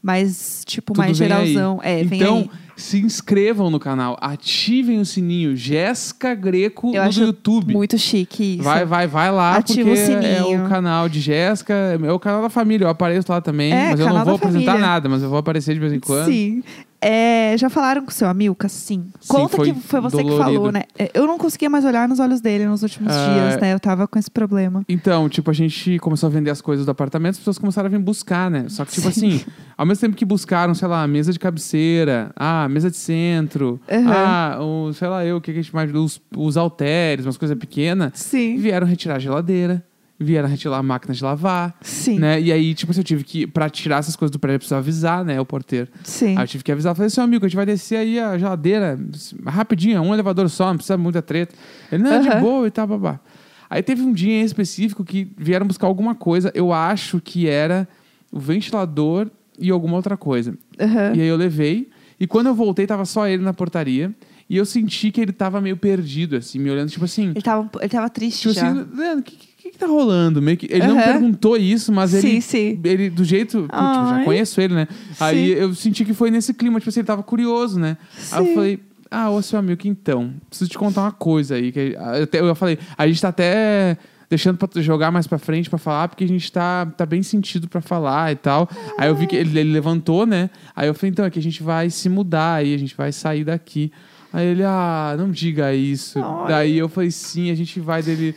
[0.02, 1.52] Mas, tipo, Tudo mais vem aí.
[1.52, 1.80] geralzão.
[1.82, 2.50] É, vem então, aí.
[2.82, 5.56] Se inscrevam no canal, ativem o sininho.
[5.56, 7.72] Jéssica Greco Eu no YouTube.
[7.74, 8.62] Muito chique isso.
[8.64, 10.54] Vai, vai, vai lá, Ativa porque o sininho.
[10.60, 12.84] é o canal de Jéssica, é o canal da família.
[12.84, 14.86] Eu apareço lá também, É, mas eu canal não vou da apresentar família.
[14.88, 16.26] nada, mas eu vou aparecer de vez em quando.
[16.26, 16.62] Sim.
[17.04, 18.68] É, já falaram com o seu Amilca?
[18.68, 19.06] Sim.
[19.20, 20.44] Sim, Conta foi que foi você que dolorido.
[20.54, 20.82] falou, né?
[20.96, 23.72] É, Eu não conseguia mais olhar nos olhos dele nos últimos Ah, dias, né?
[23.72, 24.84] Eu tava com esse problema.
[24.88, 27.90] Então, tipo, a gente começou a vender as coisas do apartamento, as pessoas começaram a
[27.90, 28.66] vir buscar, né?
[28.68, 29.34] Só que, tipo Sim.
[29.38, 29.44] assim,
[29.76, 34.04] ao mesmo tempo que buscaram, sei lá, mesa de cabeceira, ah, mesa de centro, Uhum.
[34.08, 35.92] ah, o, sei lá eu, o que a gente mais.
[35.94, 38.56] Os, os halteres, umas coisas pequenas, Sim.
[38.56, 39.84] vieram retirar a geladeira,
[40.18, 41.76] vieram retirar a máquina de lavar.
[41.80, 42.18] Sim.
[42.18, 42.40] Né?
[42.40, 44.80] E aí, tipo, assim, eu tive que, pra tirar essas coisas do prédio, eu precisava
[44.80, 45.88] avisar, né, o porteiro.
[46.04, 46.36] Sim.
[46.36, 48.98] Aí eu tive que avisar, falei, seu amigo, a gente vai descer aí a geladeira
[49.46, 51.54] rapidinho, um elevador só, não precisa muita treta.
[51.90, 52.40] Ele, não, de Aham.
[52.40, 53.20] boa e tal, babá.
[53.68, 57.88] Aí teve um dia em específico que vieram buscar alguma coisa, eu acho que era
[58.30, 60.54] o ventilador e alguma outra coisa.
[60.78, 61.12] Aham.
[61.14, 61.88] E aí eu levei,
[62.22, 64.14] e quando eu voltei, tava só ele na portaria,
[64.48, 67.30] e eu senti que ele tava meio perdido, assim, me olhando, tipo assim...
[67.30, 68.70] Ele, tava, ele tava triste Tipo já.
[68.70, 68.80] assim,
[69.18, 70.40] o que, que, que tá rolando?
[70.40, 71.04] Meio que, ele não Aham.
[71.04, 72.80] perguntou isso, mas sim, ele sim.
[72.84, 73.62] ele, do jeito.
[73.68, 74.86] putz, eu já conheço ele, né?
[75.18, 75.60] Aí Sim.
[75.60, 77.96] eu senti que foi nesse clima, tipo assim, ele tava curioso, né?
[78.30, 78.48] Aí Sim.
[78.50, 78.80] eu falei,
[79.10, 81.72] ah, ô seu amigo, então, preciso te contar uma coisa aí.
[81.72, 83.96] Que, até- eu falei, a gente tá até
[84.32, 87.68] deixando pra jogar mais pra frente pra falar, porque a gente tá, tá bem sentido
[87.68, 88.66] pra falar e tal.
[88.98, 90.48] Aí eu vi que ele, ele levantou, né?
[90.74, 93.12] Aí eu falei, então, é que a gente vai se mudar aí, a gente vai
[93.12, 93.92] sair daqui.
[94.32, 96.18] Aí ele, ah, não diga isso.
[96.18, 96.48] Ai.
[96.48, 98.34] Daí eu falei, sim, a gente vai dele.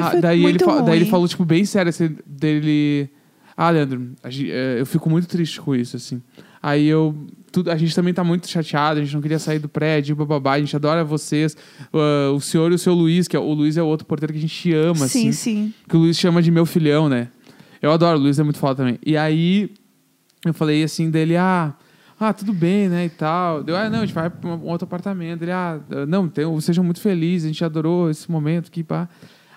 [0.00, 1.10] Ah, foi daí, ele fa- daí ele ruim.
[1.10, 3.10] falou, tipo, bem sério, assim, dele.
[3.56, 6.22] Ah, Leandro, eh, eu fico muito triste com isso, assim.
[6.66, 7.14] Aí eu.
[7.52, 10.54] Tudo, a gente também tá muito chateado, a gente não queria sair do prédio, bababá,
[10.54, 11.56] a gente adora vocês.
[11.92, 14.32] Ah, o senhor e o seu Luiz, que é, o Luiz é o outro porteiro
[14.32, 15.32] que a gente ama, sim, assim.
[15.32, 15.74] sim.
[15.88, 17.28] Que o Luiz chama de meu filhão, né?
[17.80, 18.98] Eu adoro, o Luiz é muito foda também.
[19.06, 19.70] E aí
[20.44, 21.72] eu falei assim dele, ah.
[22.18, 23.62] Ah, tudo bem, né, e tal.
[23.62, 25.42] Deu, ah, não, a gente vai para um outro apartamento.
[25.42, 29.08] Ele, ah, não, tem, sejam muito felizes, a gente adorou esse momento aqui, pá.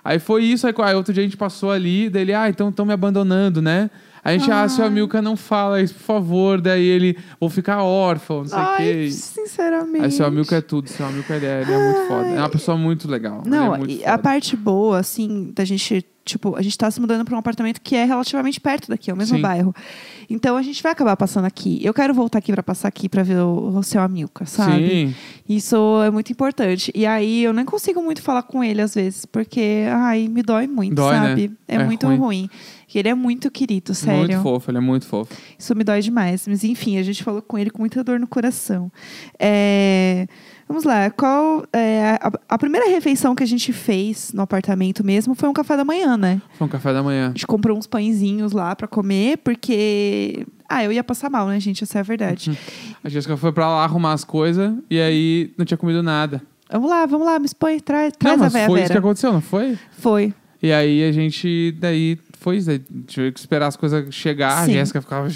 [0.03, 2.85] Aí foi isso, aí, aí outro dia a gente passou ali, dele, ah, então estão
[2.85, 3.89] me abandonando, né?
[4.23, 6.61] A gente, ah, seu Amilcar, não fala isso, por favor.
[6.61, 9.11] Daí ele, vou ficar órfão, não sei o quê.
[9.11, 10.05] sinceramente.
[10.05, 12.27] Aí seu Amilcar é tudo, seu Amilcar ele é, ele é muito foda.
[12.27, 13.41] É uma pessoa muito legal.
[13.41, 16.99] ele Não, é muito a parte boa, assim, da gente, tipo, a gente tá se
[17.01, 19.41] mudando pra um apartamento que é relativamente perto daqui, é o mesmo Sim.
[19.41, 19.73] bairro.
[20.29, 21.79] Então a gente vai acabar passando aqui.
[21.83, 24.89] Eu quero voltar aqui pra passar aqui pra ver o, o seu Amilcar, sabe?
[24.89, 25.15] Sim.
[25.47, 26.91] Isso é muito importante.
[26.95, 30.67] E aí eu nem consigo muito falar com ele às vezes, porque, ai, me dói
[30.67, 31.27] muito, Dói, né?
[31.29, 31.51] sabe?
[31.67, 32.17] É, É muito ruim.
[32.17, 32.49] ruim.
[32.93, 34.19] Ele é muito querido, sério.
[34.19, 35.31] Muito fofo, ele é muito fofo.
[35.57, 36.47] Isso me dói demais.
[36.47, 38.91] Mas enfim, a gente falou com ele com muita dor no coração.
[39.39, 40.27] É,
[40.69, 41.09] Vamos lá.
[41.09, 45.53] Qual é, a, a primeira refeição que a gente fez no apartamento mesmo foi um
[45.53, 46.39] café da manhã, né?
[46.59, 47.25] Foi um café da manhã.
[47.25, 50.45] A gente comprou uns pãezinhos lá pra comer, porque.
[50.69, 51.83] Ah, eu ia passar mal, né, gente?
[51.83, 52.55] Essa é a verdade.
[53.03, 56.39] A Jéssica foi pra lá arrumar as coisas e aí não tinha comido nada.
[56.71, 58.97] Vamos lá, vamos lá, me expõe, traz, não, traz a mas véia foi isso que
[58.99, 59.75] aconteceu, não foi?
[59.97, 60.33] Foi.
[60.61, 62.71] E aí a gente, daí foi isso.
[63.05, 64.63] Tive que esperar as coisas chegar.
[64.63, 64.71] Sim.
[64.71, 65.27] A Jéssica ficava.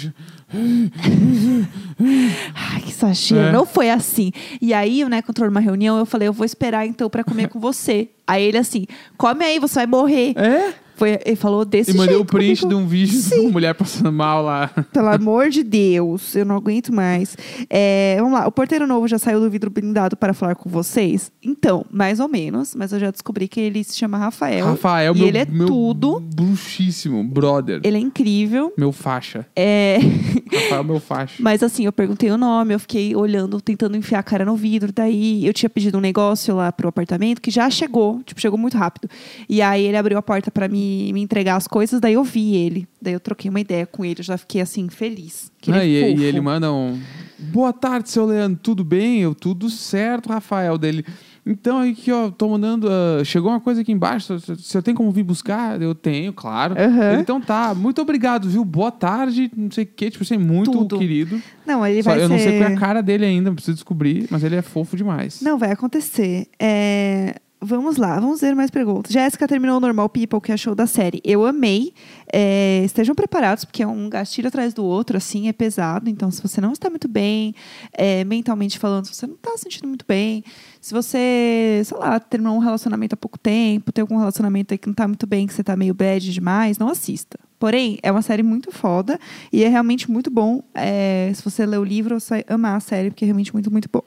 [2.54, 3.42] Ai, que exagero.
[3.42, 3.52] É.
[3.52, 4.32] Não foi assim.
[4.60, 7.48] E aí, o Neco entrou numa reunião, eu falei, eu vou esperar então pra comer
[7.52, 8.08] com você.
[8.26, 8.86] Aí ele assim,
[9.18, 10.32] come aí, você vai morrer.
[10.34, 10.72] É?
[10.96, 12.00] Foi, ele falou desse E jeito.
[12.06, 12.68] mandei o print comigo.
[12.80, 14.68] de um vídeo de uma mulher passando mal lá.
[14.92, 17.36] Pelo amor de Deus, eu não aguento mais.
[17.68, 21.32] É, vamos lá, o porteiro novo já saiu do vidro blindado para falar com vocês?
[21.42, 24.66] Então, mais ou menos, mas eu já descobri que ele se chama Rafael.
[24.66, 26.20] Rafael, e meu, ele é meu tudo.
[26.20, 27.80] bruxíssimo, brother.
[27.82, 28.72] Ele é incrível.
[28.78, 29.46] Meu faixa.
[29.56, 29.98] É,
[30.52, 31.42] Rafael, meu faixa.
[31.42, 34.92] mas assim, eu perguntei o nome, eu fiquei olhando, tentando enfiar a cara no vidro.
[34.92, 38.76] Daí eu tinha pedido um negócio lá pro apartamento que já chegou, tipo, chegou muito
[38.76, 39.08] rápido.
[39.48, 42.56] E aí ele abriu a porta para me, me entregar as coisas, daí eu vi
[42.56, 42.86] ele.
[43.00, 45.50] Daí eu troquei uma ideia com ele, eu já fiquei assim, feliz.
[45.60, 47.00] Que Não, ele é e, e ele manda um.
[47.38, 48.58] Boa tarde, seu Leandro.
[48.62, 49.20] Tudo bem?
[49.20, 51.04] Eu tudo certo, Rafael dele.
[51.46, 52.88] Então, aí que, ó, tô mandando.
[52.88, 54.38] ah, chegou uma coisa aqui embaixo.
[54.56, 56.74] Se eu tenho como vir buscar, eu tenho, claro.
[56.78, 58.64] Ele, então tá, muito obrigado, viu?
[58.64, 60.10] Boa tarde, não sei o quê.
[60.10, 60.98] Tipo assim, muito Tudo.
[60.98, 61.42] querido.
[61.66, 62.32] Não, ele Só vai eu ser...
[62.32, 65.42] não sei qual é a cara dele ainda, preciso descobrir, mas ele é fofo demais.
[65.42, 66.46] Não, vai acontecer.
[66.58, 67.34] É,
[67.64, 69.10] Vamos lá, vamos ver mais perguntas.
[69.10, 71.22] Jéssica terminou o Normal People, que achou da série.
[71.24, 71.94] Eu amei.
[72.30, 76.10] É, estejam preparados, porque é um gatilho atrás do outro, assim, é pesado.
[76.10, 77.54] Então, se você não está muito bem,
[77.92, 80.44] é, mentalmente falando, se você não está se sentindo muito bem,
[80.84, 84.86] se você, sei lá, terminou um relacionamento há pouco tempo, tem algum relacionamento aí que
[84.86, 87.38] não está muito bem, que você está meio bad demais, não assista.
[87.58, 89.18] Porém, é uma série muito foda
[89.50, 90.62] e é realmente muito bom.
[90.74, 93.72] É, se você ler o livro, você vai amar a série, porque é realmente muito,
[93.72, 94.02] muito bom.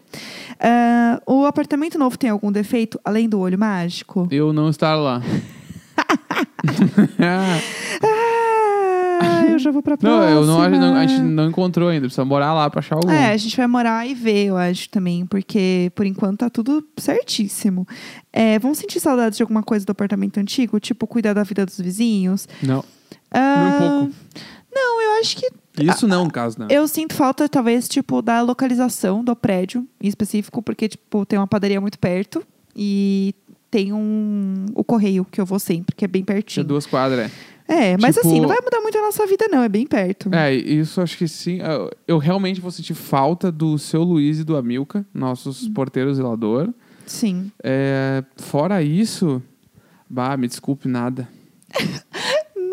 [0.59, 4.27] Ah, o apartamento novo tem algum defeito, além do olho mágico?
[4.29, 5.23] Eu não estar lá.
[9.57, 10.29] Eu já vou pra Não, próxima.
[10.31, 12.05] eu não, não- a gente não encontrou ainda.
[12.05, 13.09] Precisa morar lá pra achar algum.
[13.11, 16.85] É, a gente vai morar e ver, eu acho também, porque por enquanto tá tudo
[16.97, 17.87] certíssimo.
[18.31, 20.79] É, vamos sentir saudades de alguma coisa do apartamento antigo?
[20.79, 22.47] Tipo, cuidar da vida dos vizinhos?
[22.61, 22.83] Não.
[23.31, 24.13] Ah, pouco.
[24.73, 25.49] Não, eu acho que
[25.81, 26.67] Isso não, no caso, não.
[26.69, 31.47] eu sinto falta, talvez, tipo, da localização do prédio em específico, porque, tipo, tem uma
[31.47, 32.43] padaria muito perto
[32.75, 33.33] e
[33.71, 36.65] tem um o correio que eu vou sempre, que é bem pertinho.
[36.65, 37.31] duas quadras, É,
[37.99, 40.29] mas Tipo- assim, não vai mudar muito a nossa vida, não, é bem perto.
[40.33, 40.53] é.
[40.53, 41.59] É, isso acho que sim.
[41.59, 46.69] Eu, eu realmente vou sentir falta do seu Luiz e do Amilca, nossos porteiros zelador.
[47.05, 47.51] Sim.
[47.63, 49.41] É, fora isso,
[50.09, 51.27] bah, me desculpe nada.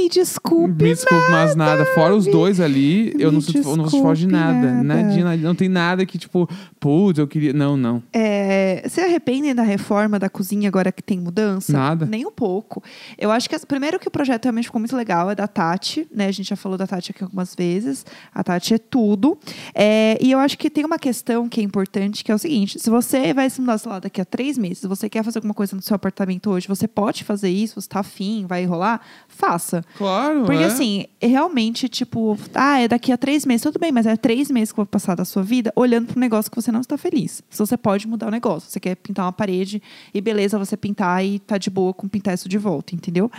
[0.05, 0.85] Me desculpe.
[0.85, 1.87] me desculpe, mas nada.
[1.87, 4.83] Fora os dois ali, eu não eu não sinto falta de desculpe nada.
[4.83, 5.37] nada.
[5.37, 7.53] Não tem nada que, tipo, putz, eu queria.
[7.53, 8.03] Não, não.
[8.13, 11.73] É, se arrependem da reforma da cozinha agora que tem mudança?
[11.73, 12.07] Nada.
[12.07, 12.83] Nem um pouco.
[13.17, 16.27] Eu acho que, primeiro, que o projeto realmente ficou muito legal, é da Tati, né?
[16.27, 18.05] A gente já falou da Tati aqui algumas vezes.
[18.35, 19.39] A Tati é tudo.
[19.75, 22.79] É, e eu acho que tem uma questão que é importante, que é o seguinte:
[22.79, 25.55] se você vai se mudar, sei lá, daqui a três meses, você quer fazer alguma
[25.55, 29.83] coisa no seu apartamento hoje, você pode fazer isso, você tá afim, vai rolar, faça.
[29.97, 30.45] Claro.
[30.45, 30.67] Porque é.
[30.67, 34.73] assim, realmente, tipo, ah, é daqui a três meses, tudo bem, mas é três meses
[34.73, 36.99] que eu vou passar da sua vida olhando para um negócio que você não está
[36.99, 37.43] feliz.
[37.49, 38.71] Se você pode mudar o negócio.
[38.71, 42.35] Você quer pintar uma parede e beleza, você pintar e tá de boa com pintar
[42.35, 43.31] isso de volta, entendeu?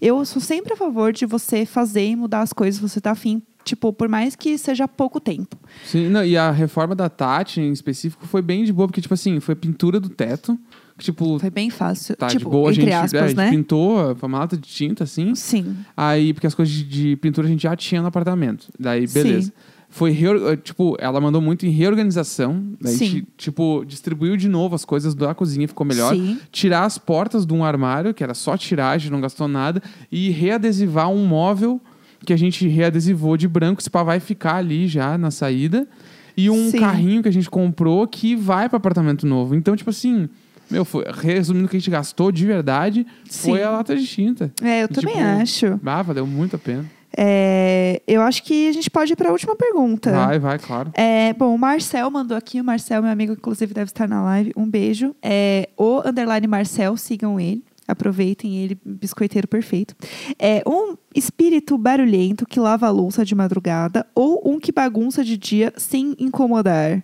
[0.00, 3.42] Eu sou sempre a favor de você fazer e mudar as coisas, você tá afim.
[3.64, 5.56] Tipo, por mais que seja pouco tempo.
[5.86, 9.14] Sim, não, e a reforma da Tati, em específico, foi bem de boa, porque, tipo
[9.14, 10.58] assim, foi pintura do teto.
[10.96, 12.14] Tipo, Foi bem fácil.
[12.16, 13.50] tá tipo, de boa, a gente, aspas, é, a gente né?
[13.50, 15.34] pintou, foi uma lata de tinta, assim.
[15.34, 15.76] Sim.
[15.96, 18.68] Aí, porque as coisas de, pintura a gente já tinha no apartamento.
[18.78, 19.22] Daí, Sim.
[19.22, 19.52] beleza.
[19.88, 22.62] Foi, reor- eh, tipo, ela mandou muito em reorganização.
[22.80, 23.06] Daí, a Sim.
[23.06, 26.14] gente, tipo, distribuiu de novo as coisas da cozinha, ficou melhor.
[26.14, 26.38] Sim.
[26.52, 28.56] Tirar as portas de um armário, que era só
[28.98, 29.82] gente não gastou nada.
[30.10, 31.80] E readesivar um móvel
[32.24, 33.80] que a gente readesivou de branco.
[33.80, 35.88] Esse pá vai ficar ali já na saída.
[36.36, 36.78] E um Sim.
[36.78, 39.54] carrinho que a gente comprou que vai para apartamento novo.
[39.56, 40.28] Então, tipo assim...
[40.74, 43.64] Meu, foi, resumindo o que a gente gastou de verdade, foi Sim.
[43.64, 44.52] a lata de tinta.
[44.60, 45.80] É, eu E, também tipo, acho.
[45.86, 46.84] Ah, valeu muito a pena.
[47.16, 50.10] É, eu acho que a gente pode ir para a última pergunta.
[50.10, 50.90] Vai, vai, claro.
[50.94, 52.60] É, bom, o Marcel mandou aqui.
[52.60, 54.50] O Marcel, meu amigo, inclusive deve estar na live.
[54.56, 55.14] Um beijo.
[55.22, 57.62] É, o underline Marcel, sigam ele.
[57.86, 59.94] Aproveitem ele, biscoiteiro perfeito.
[60.40, 65.36] É um espírito barulhento que lava a louça de madrugada ou um que bagunça de
[65.36, 67.00] dia sem incomodar.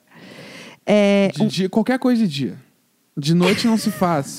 [0.84, 2.69] É, De dia, qualquer coisa de dia.
[3.20, 4.38] De noite não se faz.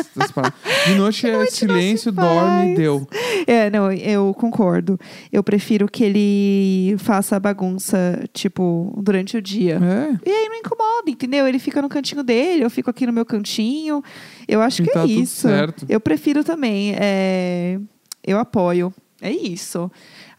[0.88, 3.08] De noite é silêncio, dorme, deu.
[3.48, 5.00] É, não, eu concordo.
[5.32, 9.76] Eu prefiro que ele faça a bagunça, tipo, durante o dia.
[9.82, 10.30] É.
[10.30, 11.48] E aí não incomoda, entendeu?
[11.48, 14.04] Ele fica no cantinho dele, eu fico aqui no meu cantinho.
[14.48, 15.48] Eu acho E que tá é isso.
[15.48, 15.86] certo.
[15.88, 16.94] Eu prefiro também.
[16.98, 17.80] é,
[18.26, 18.94] Eu apoio.
[19.24, 19.92] É isso.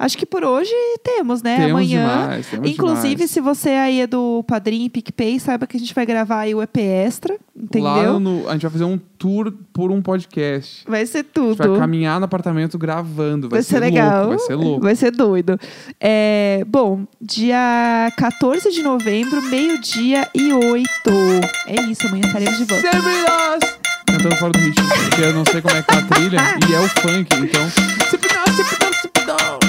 [0.04, 0.72] Acho que por hoje
[1.04, 1.54] temos, né?
[1.58, 2.00] Temos Amanhã.
[2.24, 3.30] demais, temos Inclusive, demais.
[3.30, 6.52] se você aí é do Padrim e PicPay, saiba que a gente vai gravar aí
[6.56, 7.84] o EP Extra, entendeu?
[8.14, 10.84] Lá no, a gente vai fazer um tour por um podcast.
[10.88, 11.48] Vai ser A tudo.
[11.56, 13.48] gente vai caminhar no apartamento gravando.
[13.48, 14.26] Vai, Vai ser, legal.
[14.26, 14.28] louco.
[14.30, 14.80] Vai ser louco.
[14.82, 15.60] Vai ser doido.
[16.00, 21.10] É, bom, dia 14 de novembro, meio-dia e oito.
[21.68, 22.90] É isso, amanhã estaremos de volta.
[22.90, 23.78] Sempre nós!
[24.10, 24.84] Cantando fora do ritmo.
[24.88, 26.38] Porque eu não sei como é que é a trilha.
[26.68, 27.70] e é o funk, então.
[28.10, 29.61] Sempre nós, sempre nós, sempre nós.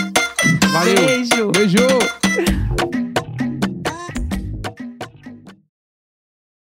[0.74, 0.96] Valeu.
[1.06, 1.52] Beijo.
[1.52, 3.03] Beijo.